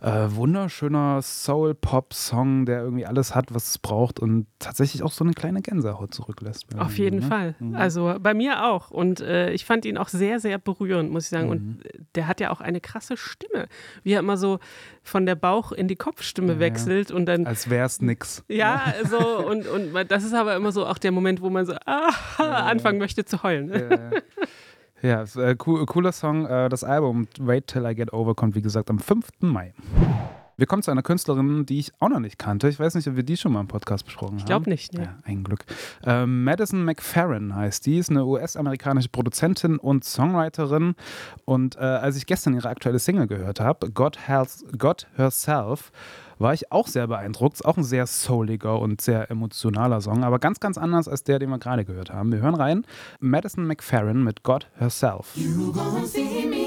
Äh, 0.00 0.28
wunderschöner 0.30 1.22
Soul-Pop-Song, 1.22 2.66
der 2.66 2.82
irgendwie 2.82 3.06
alles 3.06 3.34
hat, 3.34 3.54
was 3.54 3.70
es 3.70 3.78
braucht 3.78 4.20
und 4.20 4.46
tatsächlich 4.58 5.02
auch 5.02 5.12
so 5.12 5.24
eine 5.24 5.32
kleine 5.32 5.62
Gänsehaut 5.62 6.12
zurücklässt. 6.12 6.66
Auf 6.78 6.98
jeden 6.98 7.20
ne? 7.20 7.26
Fall. 7.26 7.54
Mhm. 7.58 7.74
Also 7.74 8.16
bei 8.20 8.34
mir 8.34 8.64
auch. 8.64 8.90
Und 8.90 9.20
äh, 9.20 9.50
ich 9.52 9.64
fand 9.64 9.84
ihn 9.84 9.96
auch 9.98 10.08
sehr, 10.08 10.40
sehr 10.40 10.58
berührend, 10.58 11.10
muss 11.10 11.24
ich 11.24 11.30
sagen. 11.30 11.46
Mhm. 11.46 11.52
Und 11.52 11.82
der 12.14 12.28
hat 12.28 12.40
ja 12.40 12.50
auch 12.50 12.60
eine 12.60 12.80
krasse 12.80 13.16
Stimme. 13.16 13.68
Wie 14.02 14.12
er 14.12 14.20
immer 14.20 14.36
so 14.36 14.58
von 15.04 15.26
der 15.26 15.36
Bauch- 15.36 15.70
in 15.70 15.86
die 15.86 15.96
Kopfstimme 15.96 16.48
Ja, 16.48 16.54
ja. 16.54 16.60
wechselt 16.60 17.10
und 17.12 17.26
dann. 17.26 17.46
Als 17.46 17.70
wär's 17.70 18.00
nix. 18.00 18.42
Ja, 18.48 18.94
so 19.08 19.18
und, 19.46 19.68
und 19.68 19.92
das 20.10 20.24
ist 20.24 20.34
aber 20.34 20.56
immer 20.56 20.72
so 20.72 20.86
auch 20.86 20.98
der 20.98 21.12
Moment, 21.12 21.40
wo 21.42 21.50
man 21.50 21.66
so 21.66 21.74
ah, 21.86 22.10
anfangen 22.38 22.98
möchte 22.98 23.24
zu 23.24 23.42
heulen. 23.42 23.70
Ja, 25.02 25.22
ja 25.36 25.42
äh, 25.42 25.56
cool, 25.66 25.84
cooler 25.86 26.12
Song. 26.12 26.46
Äh, 26.46 26.68
das 26.68 26.82
Album 26.82 27.28
Wait 27.38 27.68
Till 27.68 27.84
I 27.84 27.94
Get 27.94 28.12
Over 28.12 28.34
kommt, 28.34 28.54
wie 28.54 28.62
gesagt, 28.62 28.90
am 28.90 28.98
5. 28.98 29.26
Mai. 29.40 29.74
Wir 30.56 30.66
kommen 30.66 30.82
zu 30.82 30.90
einer 30.90 31.02
Künstlerin, 31.02 31.66
die 31.66 31.78
ich 31.78 31.92
auch 32.00 32.08
noch 32.08 32.20
nicht 32.20 32.38
kannte. 32.38 32.68
Ich 32.68 32.78
weiß 32.78 32.94
nicht, 32.94 33.08
ob 33.08 33.16
wir 33.16 33.22
die 33.24 33.36
schon 33.36 33.52
mal 33.52 33.60
im 33.60 33.68
Podcast 33.68 34.04
besprochen 34.04 34.36
Ich 34.36 34.42
haben. 34.42 34.48
glaube 34.48 34.70
nicht. 34.70 34.92
Ne? 34.94 35.02
Ja, 35.04 35.14
ein 35.24 35.42
Glück. 35.44 35.64
Ähm, 36.04 36.44
Madison 36.44 36.84
McFerrin 36.84 37.54
heißt 37.54 37.84
die, 37.86 37.98
ist 37.98 38.10
eine 38.10 38.24
US-amerikanische 38.24 39.08
Produzentin 39.08 39.78
und 39.78 40.04
Songwriterin. 40.04 40.94
Und 41.44 41.76
äh, 41.76 41.80
als 41.80 42.16
ich 42.16 42.26
gestern 42.26 42.54
ihre 42.54 42.68
aktuelle 42.68 42.98
Single 42.98 43.26
gehört 43.26 43.58
habe, 43.60 43.90
God, 43.90 44.18
God 44.78 45.06
Herself, 45.16 45.90
war 46.38 46.52
ich 46.52 46.72
auch 46.72 46.88
sehr 46.88 47.06
beeindruckt. 47.06 47.54
Ist 47.54 47.64
auch 47.64 47.76
ein 47.76 47.84
sehr 47.84 48.06
souliger 48.06 48.78
und 48.80 49.00
sehr 49.00 49.30
emotionaler 49.30 50.00
Song, 50.00 50.24
aber 50.24 50.38
ganz, 50.38 50.60
ganz 50.60 50.78
anders 50.78 51.08
als 51.08 51.24
der, 51.24 51.38
den 51.38 51.50
wir 51.50 51.58
gerade 51.58 51.84
gehört 51.84 52.10
haben. 52.10 52.32
Wir 52.32 52.40
hören 52.40 52.54
rein. 52.56 52.84
Madison 53.20 53.66
McFerrin 53.66 54.22
mit 54.24 54.42
God 54.42 54.68
Herself. 54.78 55.34
I 55.36 56.63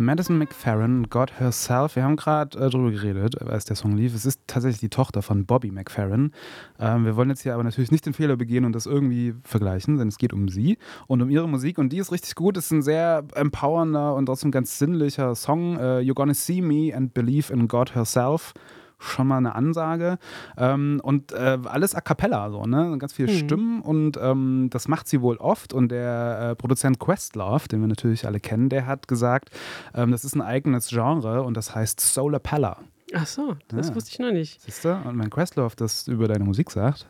Madison 0.00 0.38
McFerrin, 0.38 1.10
God 1.10 1.38
Herself. 1.38 1.94
Wir 1.94 2.04
haben 2.04 2.16
gerade 2.16 2.58
äh, 2.58 2.70
drüber 2.70 2.90
geredet, 2.90 3.40
als 3.42 3.66
der 3.66 3.76
Song 3.76 3.96
lief. 3.96 4.14
Es 4.14 4.24
ist 4.24 4.40
tatsächlich 4.46 4.80
die 4.80 4.88
Tochter 4.88 5.20
von 5.20 5.44
Bobby 5.44 5.70
McFerrin. 5.70 6.32
Ähm, 6.78 7.04
wir 7.04 7.16
wollen 7.16 7.28
jetzt 7.28 7.42
hier 7.42 7.52
aber 7.52 7.62
natürlich 7.62 7.90
nicht 7.90 8.06
den 8.06 8.14
Fehler 8.14 8.36
begehen 8.36 8.64
und 8.64 8.72
das 8.72 8.86
irgendwie 8.86 9.34
vergleichen, 9.44 9.98
denn 9.98 10.08
es 10.08 10.16
geht 10.16 10.32
um 10.32 10.48
sie 10.48 10.78
und 11.06 11.20
um 11.20 11.28
ihre 11.28 11.46
Musik. 11.46 11.76
Und 11.76 11.90
die 11.92 11.98
ist 11.98 12.12
richtig 12.12 12.34
gut. 12.34 12.56
Es 12.56 12.66
ist 12.66 12.72
ein 12.72 12.82
sehr 12.82 13.24
empowernder 13.34 14.14
und 14.14 14.26
trotzdem 14.26 14.50
ganz 14.50 14.78
sinnlicher 14.78 15.34
Song. 15.34 15.76
Äh, 15.76 15.98
You're 15.98 16.14
Gonna 16.14 16.34
See 16.34 16.62
Me 16.62 16.96
and 16.96 17.12
Believe 17.12 17.52
in 17.52 17.68
God 17.68 17.94
Herself. 17.94 18.54
Schon 19.02 19.26
mal 19.28 19.38
eine 19.38 19.54
Ansage. 19.54 20.18
Ähm, 20.58 21.00
und 21.02 21.32
äh, 21.32 21.58
alles 21.64 21.94
a 21.94 22.00
cappella, 22.02 22.50
so, 22.50 22.64
ne? 22.66 22.96
Ganz 22.98 23.14
viele 23.14 23.30
Stimmen 23.30 23.80
und 23.80 24.18
ähm, 24.20 24.68
das 24.70 24.88
macht 24.88 25.08
sie 25.08 25.22
wohl 25.22 25.38
oft. 25.38 25.72
Und 25.72 25.88
der 25.90 26.50
äh, 26.50 26.54
Produzent 26.54 26.98
Questlove, 27.00 27.66
den 27.66 27.80
wir 27.80 27.88
natürlich 27.88 28.26
alle 28.26 28.40
kennen, 28.40 28.68
der 28.68 28.86
hat 28.86 29.08
gesagt, 29.08 29.50
ähm, 29.94 30.10
das 30.10 30.24
ist 30.24 30.34
ein 30.36 30.42
eigenes 30.42 30.88
Genre 30.88 31.42
und 31.42 31.56
das 31.56 31.74
heißt 31.74 31.98
Solarpella. 32.00 32.76
Ach 33.14 33.26
so, 33.26 33.56
das 33.68 33.88
Ja. 33.88 33.94
wusste 33.94 34.10
ich 34.12 34.18
noch 34.18 34.32
nicht. 34.32 34.60
Siehst 34.60 34.84
du? 34.84 34.92
Und 34.94 35.18
wenn 35.18 35.30
Questlove 35.30 35.74
das 35.76 36.06
über 36.06 36.28
deine 36.28 36.44
Musik 36.44 36.70
sagt, 36.70 37.06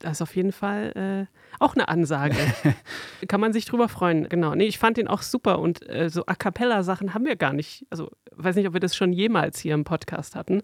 Das 0.00 0.12
ist 0.12 0.22
auf 0.22 0.34
jeden 0.34 0.52
Fall 0.52 1.28
äh, 1.28 1.62
auch 1.62 1.74
eine 1.74 1.88
Ansage. 1.88 2.34
Kann 3.28 3.40
man 3.42 3.52
sich 3.52 3.66
drüber 3.66 3.88
freuen. 3.90 4.26
Genau. 4.30 4.54
Nee, 4.54 4.64
ich 4.64 4.78
fand 4.78 4.96
den 4.96 5.06
auch 5.08 5.20
super 5.20 5.58
und 5.58 5.86
äh, 5.90 6.08
so 6.08 6.24
A 6.24 6.34
cappella-Sachen 6.34 7.12
haben 7.12 7.26
wir 7.26 7.36
gar 7.36 7.52
nicht. 7.52 7.86
Also, 7.90 8.10
weiß 8.34 8.56
nicht, 8.56 8.66
ob 8.66 8.72
wir 8.72 8.80
das 8.80 8.96
schon 8.96 9.12
jemals 9.12 9.58
hier 9.60 9.74
im 9.74 9.84
Podcast 9.84 10.34
hatten. 10.34 10.62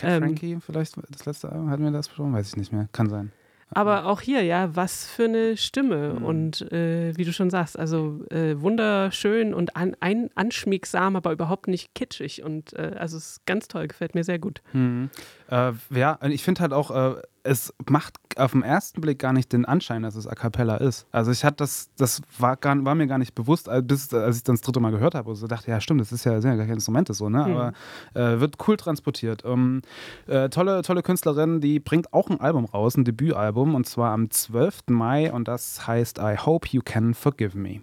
Cat 0.00 0.10
Ähm. 0.10 0.22
Frankie 0.22 0.58
vielleicht 0.64 0.96
das 1.10 1.26
letzte 1.26 1.50
Album, 1.50 1.70
hatten 1.70 1.84
wir 1.84 1.90
das 1.90 2.08
besprochen? 2.08 2.32
Weiß 2.32 2.48
ich 2.48 2.56
nicht 2.56 2.72
mehr. 2.72 2.88
Kann 2.92 3.08
sein. 3.08 3.32
Aber 3.72 4.06
auch 4.06 4.20
hier, 4.20 4.42
ja, 4.42 4.74
was 4.74 5.06
für 5.06 5.24
eine 5.24 5.56
Stimme. 5.56 6.14
Mhm. 6.18 6.24
Und 6.24 6.72
äh, 6.72 7.16
wie 7.16 7.24
du 7.24 7.32
schon 7.32 7.50
sagst, 7.50 7.78
also 7.78 8.24
äh, 8.30 8.60
wunderschön 8.60 9.54
und 9.54 9.76
an, 9.76 9.96
ein, 10.00 10.28
anschmiegsam, 10.34 11.14
aber 11.14 11.30
überhaupt 11.30 11.68
nicht 11.68 11.94
kitschig. 11.94 12.42
Und 12.42 12.72
äh, 12.72 12.96
also 12.98 13.16
es 13.16 13.32
ist 13.32 13.46
ganz 13.46 13.68
toll, 13.68 13.86
gefällt 13.86 14.14
mir 14.14 14.24
sehr 14.24 14.40
gut. 14.40 14.60
Mhm. 14.72 15.10
Äh, 15.50 15.72
ja, 15.90 16.14
und 16.20 16.32
ich 16.32 16.42
finde 16.42 16.62
halt 16.62 16.72
auch, 16.72 16.90
äh, 16.90 17.22
es 17.42 17.72
macht 17.88 18.18
auf 18.36 18.52
den 18.52 18.62
ersten 18.62 19.00
Blick 19.00 19.18
gar 19.18 19.32
nicht 19.32 19.52
den 19.52 19.64
Anschein, 19.64 20.02
dass 20.02 20.14
es 20.14 20.26
A 20.26 20.34
Cappella 20.34 20.76
ist. 20.76 21.06
Also 21.10 21.30
ich 21.30 21.44
hatte 21.44 21.56
das, 21.56 21.88
das 21.96 22.20
war, 22.38 22.56
gar, 22.56 22.82
war 22.84 22.94
mir 22.94 23.06
gar 23.06 23.18
nicht 23.18 23.34
bewusst, 23.34 23.68
als- 23.68 23.86
bis 23.86 24.12
als 24.14 24.36
ich 24.38 24.42
dann 24.42 24.54
das 24.56 24.62
dritte 24.62 24.80
Mal 24.80 24.90
gehört 24.92 25.14
habe. 25.14 25.30
Also 25.30 25.46
dachte, 25.46 25.70
ja 25.70 25.80
stimmt, 25.80 26.00
das 26.00 26.12
ist 26.12 26.24
ja, 26.24 26.40
sind 26.40 26.50
ja 26.50 26.56
gar 26.56 26.64
keine 26.66 26.74
Instrumente 26.74 27.14
so, 27.14 27.28
ne? 27.28 27.44
Aber 27.44 27.72
äh, 28.14 28.40
wird 28.40 28.56
cool 28.68 28.76
transportiert. 28.76 29.42
Ähm, 29.44 29.82
äh, 30.26 30.48
tolle, 30.48 30.82
tolle 30.82 31.02
Künstlerin, 31.02 31.60
die 31.60 31.80
bringt 31.80 32.12
auch 32.12 32.28
ein 32.30 32.40
Album 32.40 32.64
raus, 32.66 32.96
ein 32.96 33.04
Debütalbum, 33.04 33.74
und 33.74 33.86
zwar 33.86 34.12
am 34.12 34.30
12. 34.30 34.80
Mai 34.88 35.32
und 35.32 35.48
das 35.48 35.86
heißt 35.86 36.18
I 36.18 36.36
Hope 36.44 36.68
You 36.70 36.82
Can 36.84 37.14
Forgive 37.14 37.56
Me. 37.56 37.80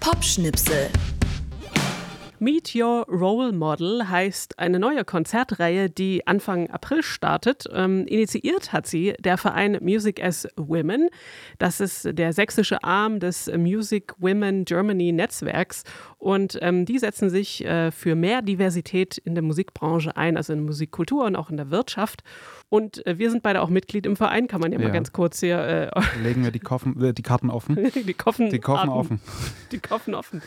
Popschnipsel. 0.00 0.88
Meet 2.40 2.74
Your 2.76 3.04
Role 3.08 3.52
Model 3.52 4.08
heißt 4.08 4.58
eine 4.58 4.78
neue 4.78 5.04
Konzertreihe, 5.04 5.90
die 5.90 6.26
Anfang 6.26 6.70
April 6.70 7.02
startet. 7.02 7.64
Ähm, 7.72 8.06
initiiert 8.06 8.72
hat 8.72 8.86
sie 8.86 9.14
der 9.18 9.36
Verein 9.38 9.78
Music 9.80 10.22
as 10.22 10.46
Women. 10.56 11.08
Das 11.58 11.80
ist 11.80 12.08
der 12.16 12.32
sächsische 12.32 12.82
Arm 12.84 13.18
des 13.18 13.50
Music 13.56 14.14
Women 14.18 14.64
Germany 14.64 15.10
Netzwerks. 15.12 15.82
Und 16.18 16.58
ähm, 16.62 16.84
die 16.84 16.98
setzen 16.98 17.28
sich 17.30 17.64
äh, 17.64 17.90
für 17.90 18.14
mehr 18.14 18.42
Diversität 18.42 19.18
in 19.18 19.34
der 19.34 19.42
Musikbranche 19.42 20.16
ein, 20.16 20.36
also 20.36 20.52
in 20.52 20.64
Musikkultur 20.64 21.24
und 21.24 21.34
auch 21.36 21.50
in 21.50 21.56
der 21.56 21.70
Wirtschaft. 21.70 22.22
Und 22.68 23.04
äh, 23.06 23.18
wir 23.18 23.30
sind 23.30 23.42
beide 23.42 23.62
auch 23.62 23.68
Mitglied 23.68 24.06
im 24.06 24.16
Verein, 24.16 24.46
kann 24.46 24.60
man 24.60 24.72
ja, 24.72 24.78
mal 24.78 24.86
Ja. 24.86 24.90
ganz 24.92 25.12
kurz 25.12 25.40
hier 25.40 25.58
äh, 25.58 26.00
Legen 26.22 26.44
wir 26.44 26.50
die, 26.50 26.60
Koffen, 26.60 27.00
äh, 27.02 27.12
die 27.12 27.22
Karten 27.22 27.50
offen. 27.50 27.76
die 28.06 28.14
Koffen, 28.14 28.50
Die 28.50 28.58
Koffen 28.60 28.88
offen. 28.90 29.20
Die 29.72 29.78
Koffen 29.78 30.14
offen. 30.14 30.42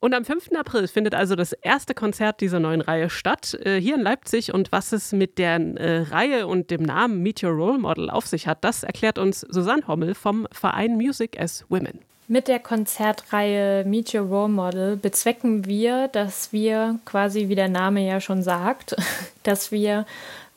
Und 0.00 0.14
am 0.14 0.24
5. 0.24 0.52
April 0.56 0.88
findet 0.88 1.14
also 1.14 1.36
das 1.36 1.52
erste 1.52 1.94
Konzert 1.94 2.40
dieser 2.40 2.58
neuen 2.58 2.80
Reihe 2.80 3.10
statt, 3.10 3.54
äh, 3.64 3.78
hier 3.78 3.96
in 3.96 4.00
Leipzig. 4.00 4.54
Und 4.54 4.72
was 4.72 4.92
es 4.92 5.12
mit 5.12 5.36
der 5.38 5.60
äh, 5.76 6.02
Reihe 6.10 6.46
und 6.46 6.70
dem 6.70 6.82
Namen 6.82 7.22
Meet 7.22 7.42
Your 7.42 7.50
Role 7.50 7.78
Model 7.78 8.08
auf 8.08 8.26
sich 8.26 8.46
hat, 8.46 8.64
das 8.64 8.82
erklärt 8.82 9.18
uns 9.18 9.40
Susanne 9.40 9.86
Hommel 9.86 10.14
vom 10.14 10.48
Verein 10.52 10.96
Music 10.96 11.38
as 11.38 11.66
Women. 11.68 11.98
Mit 12.28 12.48
der 12.48 12.60
Konzertreihe 12.60 13.84
Meet 13.84 14.14
Your 14.14 14.22
Role 14.22 14.48
Model 14.48 14.96
bezwecken 14.96 15.66
wir, 15.66 16.08
dass 16.08 16.52
wir 16.52 16.98
quasi, 17.04 17.48
wie 17.48 17.56
der 17.56 17.68
Name 17.68 18.06
ja 18.06 18.20
schon 18.20 18.42
sagt, 18.42 18.96
dass 19.42 19.70
wir 19.70 20.06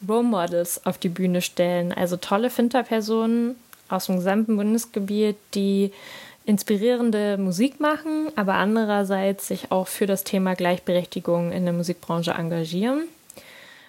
Role 0.07 0.23
Models 0.23 0.85
auf 0.85 0.97
die 0.97 1.09
Bühne 1.09 1.41
stellen. 1.41 1.91
Also 1.91 2.15
tolle 2.15 2.49
Finterpersonen 2.49 3.55
aus 3.89 4.05
dem 4.05 4.17
gesamten 4.17 4.55
Bundesgebiet, 4.55 5.35
die 5.53 5.91
inspirierende 6.45 7.37
Musik 7.37 7.79
machen, 7.79 8.27
aber 8.35 8.55
andererseits 8.55 9.47
sich 9.47 9.71
auch 9.71 9.87
für 9.87 10.05
das 10.05 10.23
Thema 10.23 10.55
Gleichberechtigung 10.55 11.51
in 11.51 11.63
der 11.63 11.73
Musikbranche 11.73 12.31
engagieren. 12.31 13.03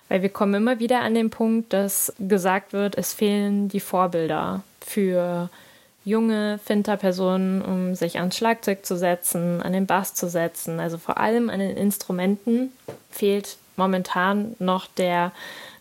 Weil 0.08 0.22
wir 0.22 0.28
kommen 0.28 0.54
immer 0.54 0.78
wieder 0.78 1.00
an 1.00 1.14
den 1.14 1.30
Punkt, 1.30 1.72
dass 1.72 2.12
gesagt 2.18 2.72
wird, 2.72 2.96
es 2.96 3.14
fehlen 3.14 3.68
die 3.68 3.80
Vorbilder 3.80 4.62
für 4.80 5.48
junge 6.04 6.58
Finter-Personen, 6.64 7.62
um 7.62 7.94
sich 7.94 8.18
ans 8.18 8.36
Schlagzeug 8.36 8.84
zu 8.84 8.96
setzen, 8.96 9.62
an 9.62 9.72
den 9.72 9.86
Bass 9.86 10.14
zu 10.14 10.28
setzen. 10.28 10.78
Also 10.78 10.98
vor 10.98 11.18
allem 11.18 11.48
an 11.48 11.58
den 11.58 11.76
Instrumenten 11.76 12.72
fehlt 13.10 13.56
momentan 13.76 14.54
noch 14.58 14.86
der 14.86 15.32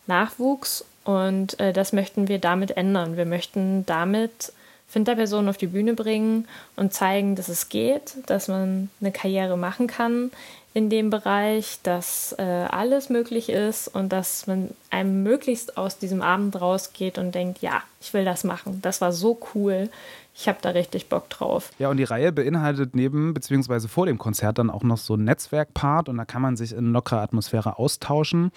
Nachwuchs 0.08 0.86
und 1.04 1.60
äh, 1.60 1.74
das 1.74 1.94
möchten 1.94 2.30
wir 2.30 2.40
damit 2.40 2.78
ändern. 2.78 3.18
Wir 3.18 3.26
möchten 3.26 3.86
damit 3.86 4.54
Finterpersonen 4.94 5.50
auf 5.50 5.58
die 5.58 5.68
Bühne 5.68 5.96
bringen 5.96 6.48
und 6.76 6.94
zeigen, 6.94 7.36
dass 7.36 7.50
es 7.50 7.70
geht, 7.70 8.14
dass 8.28 8.48
man 8.48 8.90
eine 9.02 9.12
Karriere 9.12 9.58
machen 9.58 9.88
kann 9.88 10.30
in 10.76 10.92
dem 10.92 11.10
Bereich, 11.10 11.80
dass 11.82 12.36
äh, 12.38 12.44
alles 12.44 13.10
möglich 13.10 13.50
ist 13.50 13.88
und 13.88 14.14
dass 14.14 14.46
man 14.46 14.70
einem 14.92 15.24
möglichst 15.24 15.78
aus 15.78 15.98
diesem 15.98 16.22
Abend 16.22 16.62
rausgeht 16.62 17.18
und 17.18 17.34
denkt, 17.34 17.60
ja, 17.62 17.82
ich 18.02 18.14
will 18.14 18.24
das 18.24 18.44
machen. 18.44 18.82
Das 18.84 19.02
war 19.02 19.14
so 19.14 19.40
cool. 19.56 19.90
Ich 20.36 20.48
habe 20.48 20.60
da 20.62 20.70
richtig 20.70 21.10
Bock 21.10 21.28
drauf. 21.30 21.72
Ja, 21.80 21.90
und 21.90 21.98
die 21.98 22.04
Reihe 22.04 22.32
beinhaltet 22.32 22.96
neben 22.96 23.34
bzw. 23.34 23.88
vor 23.88 24.06
dem 24.06 24.20
Konzert 24.20 24.60
dann 24.60 24.70
auch 24.70 24.84
noch 24.84 24.98
so 24.98 25.16
einen 25.16 25.26
Netzwerkpart 25.26 26.08
und 26.08 26.18
da 26.18 26.26
kann 26.26 26.44
man 26.44 26.56
sich 26.56 26.74
in 26.74 26.92
lockerer 26.92 27.22
Atmosphäre 27.22 27.80
austauschen. 27.80 28.52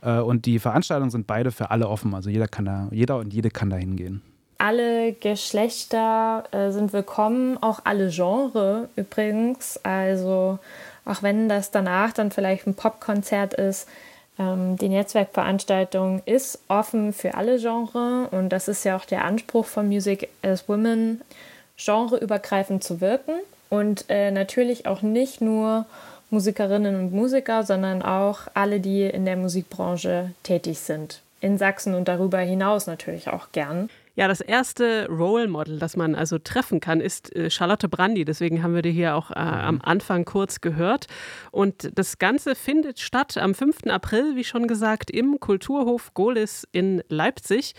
Äh, 0.00 0.20
und 0.20 0.46
die 0.46 0.58
Veranstaltungen 0.58 1.10
sind 1.10 1.26
beide 1.26 1.52
für 1.52 1.70
alle 1.70 1.88
offen. 1.88 2.14
Also 2.14 2.30
jeder 2.30 2.48
kann 2.48 2.64
da, 2.64 2.88
jeder 2.92 3.18
und 3.18 3.34
jede 3.34 3.50
kann 3.50 3.68
da 3.68 3.76
hingehen 3.76 4.22
alle 4.62 5.12
Geschlechter 5.14 6.44
äh, 6.52 6.70
sind 6.70 6.92
willkommen, 6.92 7.60
auch 7.60 7.80
alle 7.82 8.10
Genre 8.10 8.88
übrigens. 8.94 9.80
Also 9.82 10.60
auch 11.04 11.24
wenn 11.24 11.48
das 11.48 11.72
danach 11.72 12.12
dann 12.12 12.30
vielleicht 12.30 12.68
ein 12.68 12.74
Popkonzert 12.74 13.54
ist, 13.54 13.88
ähm, 14.38 14.76
die 14.76 14.88
Netzwerkveranstaltung 14.88 16.22
ist 16.26 16.60
offen 16.68 17.12
für 17.12 17.34
alle 17.34 17.58
Genre 17.58 18.28
und 18.30 18.50
das 18.50 18.68
ist 18.68 18.84
ja 18.84 18.96
auch 18.96 19.04
der 19.04 19.24
Anspruch 19.24 19.66
von 19.66 19.88
Music 19.88 20.28
as 20.42 20.68
Women, 20.68 21.22
genreübergreifend 21.76 22.84
zu 22.84 23.00
wirken 23.00 23.34
und 23.68 24.04
äh, 24.10 24.30
natürlich 24.30 24.86
auch 24.86 25.02
nicht 25.02 25.40
nur 25.40 25.86
Musikerinnen 26.30 26.94
und 26.94 27.12
Musiker, 27.12 27.64
sondern 27.64 28.00
auch 28.00 28.42
alle, 28.54 28.78
die 28.78 29.02
in 29.02 29.24
der 29.24 29.36
Musikbranche 29.36 30.30
tätig 30.44 30.78
sind. 30.78 31.20
In 31.40 31.58
Sachsen 31.58 31.94
und 31.94 32.06
darüber 32.06 32.38
hinaus 32.38 32.86
natürlich 32.86 33.28
auch 33.28 33.50
gern. 33.50 33.90
Ja, 34.14 34.28
das 34.28 34.42
erste 34.42 35.08
Role 35.08 35.48
Model, 35.48 35.78
das 35.78 35.96
man 35.96 36.14
also 36.14 36.38
treffen 36.38 36.80
kann, 36.80 37.00
ist 37.00 37.34
äh, 37.34 37.48
Charlotte 37.48 37.88
Brandy. 37.88 38.26
Deswegen 38.26 38.62
haben 38.62 38.74
wir 38.74 38.82
die 38.82 38.90
hier 38.90 39.14
auch 39.14 39.30
äh, 39.30 39.34
am 39.34 39.80
Anfang 39.80 40.26
kurz 40.26 40.60
gehört. 40.60 41.06
Und 41.50 41.90
das 41.98 42.18
Ganze 42.18 42.54
findet 42.54 43.00
statt 43.00 43.38
am 43.38 43.54
5. 43.54 43.86
April, 43.88 44.36
wie 44.36 44.44
schon 44.44 44.66
gesagt, 44.66 45.10
im 45.10 45.40
Kulturhof 45.40 46.12
Golis 46.12 46.68
in 46.72 47.02
Leipzig. 47.08 47.74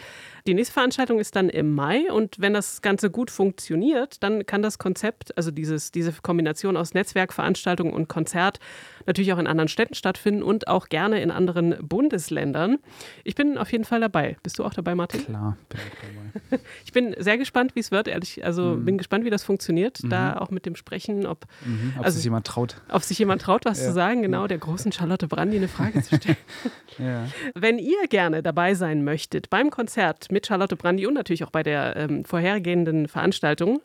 Die 0.47 0.55
nächste 0.55 0.73
Veranstaltung 0.73 1.19
ist 1.19 1.35
dann 1.35 1.49
im 1.49 1.75
Mai 1.75 2.11
und 2.11 2.39
wenn 2.39 2.53
das 2.53 2.81
Ganze 2.81 3.11
gut 3.11 3.29
funktioniert, 3.29 4.23
dann 4.23 4.45
kann 4.45 4.63
das 4.63 4.79
Konzept, 4.79 5.37
also 5.37 5.51
dieses, 5.51 5.91
diese 5.91 6.13
Kombination 6.13 6.77
aus 6.77 6.95
Netzwerkveranstaltung 6.95 7.93
und 7.93 8.09
Konzert, 8.09 8.59
natürlich 9.05 9.33
auch 9.33 9.37
in 9.37 9.47
anderen 9.47 9.67
Städten 9.67 9.93
stattfinden 9.93 10.41
und 10.41 10.67
auch 10.67 10.89
gerne 10.89 11.21
in 11.21 11.29
anderen 11.29 11.75
Bundesländern. 11.87 12.79
Ich 13.23 13.35
bin 13.35 13.57
auf 13.57 13.71
jeden 13.71 13.85
Fall 13.85 14.01
dabei. 14.01 14.35
Bist 14.41 14.57
du 14.57 14.65
auch 14.65 14.73
dabei, 14.73 14.95
Martin? 14.95 15.25
Klar, 15.25 15.57
bin 15.69 15.79
ich 15.79 15.99
dabei. 15.99 16.22
ich 16.85 16.91
bin 16.91 17.15
sehr 17.17 17.37
gespannt, 17.37 17.75
wie 17.75 17.79
es 17.79 17.91
wird, 17.91 18.07
ehrlich. 18.07 18.43
Also 18.45 18.75
mhm. 18.75 18.85
bin 18.85 18.97
gespannt, 18.97 19.25
wie 19.25 19.29
das 19.29 19.43
funktioniert, 19.43 20.03
mhm. 20.03 20.09
da 20.09 20.37
auch 20.37 20.49
mit 20.49 20.65
dem 20.65 20.75
Sprechen, 20.75 21.25
ob, 21.25 21.45
mhm. 21.65 21.93
ob 21.97 22.05
also, 22.05 22.15
sich 22.15 22.23
jemand 22.23 22.47
traut. 22.47 22.81
Ob 22.89 23.03
sich 23.03 23.19
jemand 23.19 23.41
traut, 23.41 23.65
was 23.65 23.79
ja. 23.81 23.87
zu 23.87 23.93
sagen, 23.93 24.21
genau, 24.21 24.47
der 24.47 24.57
großen 24.57 24.91
Charlotte 24.91 25.27
Brandi 25.27 25.57
eine 25.57 25.67
Frage 25.67 26.01
zu 26.01 26.15
stellen. 26.15 26.37
ja. 26.97 27.27
Wenn 27.55 27.79
ihr 27.79 28.07
gerne 28.09 28.43
dabei 28.43 28.73
sein 28.75 29.03
möchtet 29.03 29.49
beim 29.49 29.69
Konzert 29.69 30.31
mit 30.31 30.47
Charlotte 30.47 30.75
Brandi 30.75 31.05
und 31.05 31.13
natürlich 31.13 31.43
auch 31.43 31.51
bei 31.51 31.63
der 31.63 31.95
ähm, 31.95 32.25
vorhergehenden 32.25 33.07
Veranstaltung, 33.07 33.81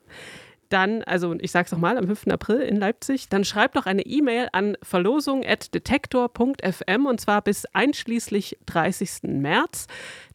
dann, 0.68 1.02
also 1.04 1.34
ich 1.40 1.50
sage 1.50 1.66
es 1.66 1.72
nochmal, 1.72 1.98
am 1.98 2.06
5. 2.06 2.28
April 2.28 2.60
in 2.60 2.76
Leipzig, 2.76 3.28
dann 3.28 3.44
schreibt 3.44 3.74
doch 3.76 3.86
eine 3.86 4.02
E-Mail 4.02 4.48
an 4.52 4.76
verlosung.detektor.fm 4.82 7.06
und 7.06 7.20
zwar 7.20 7.42
bis 7.42 7.66
einschließlich 7.66 8.58
30. 8.66 9.22
März. 9.24 9.86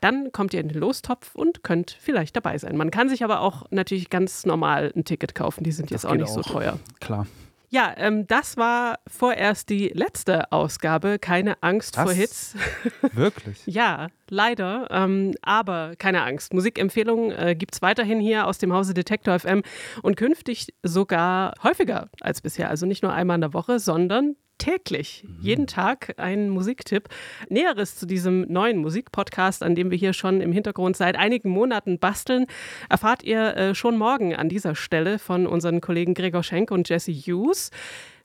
Dann 0.01 0.31
kommt 0.31 0.53
ihr 0.53 0.61
in 0.61 0.69
den 0.69 0.79
Lostopf 0.79 1.35
und 1.35 1.63
könnt 1.63 1.97
vielleicht 1.99 2.35
dabei 2.35 2.57
sein. 2.57 2.75
Man 2.77 2.91
kann 2.91 3.09
sich 3.09 3.23
aber 3.23 3.41
auch 3.41 3.65
natürlich 3.69 4.09
ganz 4.09 4.45
normal 4.45 4.91
ein 4.95 5.05
Ticket 5.05 5.35
kaufen, 5.35 5.63
die 5.63 5.71
sind 5.71 5.91
das 5.91 6.03
jetzt 6.03 6.11
auch 6.11 6.15
nicht 6.15 6.29
auch. 6.29 6.35
so 6.35 6.41
teuer. 6.41 6.79
Klar. 6.99 7.27
Ja, 7.73 7.91
ähm, 7.97 8.27
das 8.27 8.55
war 8.55 8.99
vorerst 9.07 9.67
die 9.67 9.87
letzte 9.87 10.51
Ausgabe. 10.51 11.17
Keine 11.17 11.63
Angst 11.63 11.97
Was? 11.97 12.03
vor 12.03 12.13
Hits. 12.13 12.55
Wirklich? 13.13 13.63
ja, 13.65 14.09
leider. 14.29 14.87
Ähm, 14.91 15.33
aber 15.41 15.95
keine 15.97 16.21
Angst. 16.21 16.53
Musikempfehlungen 16.53 17.31
äh, 17.31 17.55
gibt 17.55 17.73
es 17.73 17.81
weiterhin 17.81 18.19
hier 18.19 18.45
aus 18.45 18.59
dem 18.59 18.71
Hause 18.73 18.93
Detektor 18.93 19.39
FM 19.39 19.63
und 20.03 20.17
künftig 20.17 20.67
sogar 20.83 21.55
häufiger 21.63 22.09
als 22.21 22.41
bisher. 22.41 22.69
Also 22.69 22.85
nicht 22.85 23.01
nur 23.01 23.11
einmal 23.11 23.35
in 23.35 23.41
der 23.41 23.55
Woche, 23.55 23.79
sondern 23.79 24.35
täglich, 24.63 25.25
mhm. 25.27 25.37
jeden 25.41 25.67
Tag 25.67 26.13
ein 26.17 26.49
Musiktipp. 26.49 27.09
Näheres 27.49 27.97
zu 27.97 28.05
diesem 28.05 28.41
neuen 28.51 28.77
Musikpodcast, 28.77 29.61
an 29.61 29.75
dem 29.75 29.91
wir 29.91 29.97
hier 29.97 30.13
schon 30.13 30.39
im 30.39 30.53
Hintergrund 30.53 30.95
seit 30.95 31.17
einigen 31.17 31.49
Monaten 31.49 31.99
basteln, 31.99 32.45
erfahrt 32.89 33.23
ihr 33.23 33.57
äh, 33.57 33.75
schon 33.75 33.97
morgen 33.97 34.35
an 34.35 34.47
dieser 34.47 34.75
Stelle 34.75 35.19
von 35.19 35.47
unseren 35.47 35.81
Kollegen 35.81 36.13
Gregor 36.13 36.43
Schenk 36.43 36.71
und 36.71 36.87
Jesse 36.87 37.11
Hughes. 37.11 37.71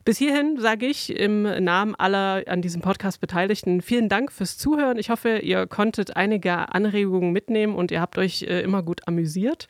Bis 0.04 0.16
hierhin 0.16 0.58
sage 0.58 0.86
ich 0.86 1.14
im 1.14 1.42
Namen 1.42 1.94
aller 1.96 2.44
an 2.46 2.62
diesem 2.62 2.80
Podcast 2.80 3.20
Beteiligten 3.20 3.82
vielen 3.82 4.08
Dank 4.08 4.30
fürs 4.30 4.56
Zuhören. 4.56 4.96
Ich 4.96 5.10
hoffe, 5.10 5.38
ihr 5.38 5.66
konntet 5.66 6.16
einige 6.16 6.72
Anregungen 6.72 7.32
mitnehmen 7.32 7.74
und 7.74 7.90
ihr 7.90 8.00
habt 8.00 8.16
euch 8.16 8.42
äh, 8.42 8.62
immer 8.62 8.84
gut 8.84 9.06
amüsiert 9.08 9.66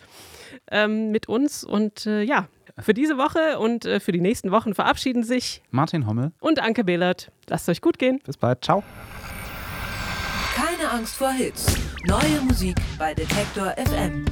ähm, 0.70 1.11
mit 1.11 1.28
uns. 1.28 1.64
Und 1.64 2.07
äh, 2.07 2.22
ja, 2.22 2.46
für 2.80 2.94
diese 2.94 3.18
Woche 3.18 3.58
und 3.58 3.84
äh, 3.84 4.00
für 4.00 4.12
die 4.12 4.20
nächsten 4.20 4.50
Wochen 4.50 4.74
verabschieden 4.74 5.22
sich 5.22 5.62
Martin 5.70 6.06
Hommel 6.06 6.32
und 6.40 6.60
Anke 6.60 6.84
Behlert. 6.84 7.30
Lasst 7.48 7.68
euch 7.68 7.80
gut 7.80 7.98
gehen. 7.98 8.20
Bis 8.24 8.36
bald. 8.36 8.64
Ciao. 8.64 8.82
Keine 10.54 10.90
Angst 10.90 11.16
vor 11.16 11.30
Hits. 11.30 11.76
Neue 12.06 12.40
Musik 12.42 12.76
bei 12.98 13.14
Detektor 13.14 13.74
FM. 13.76 14.24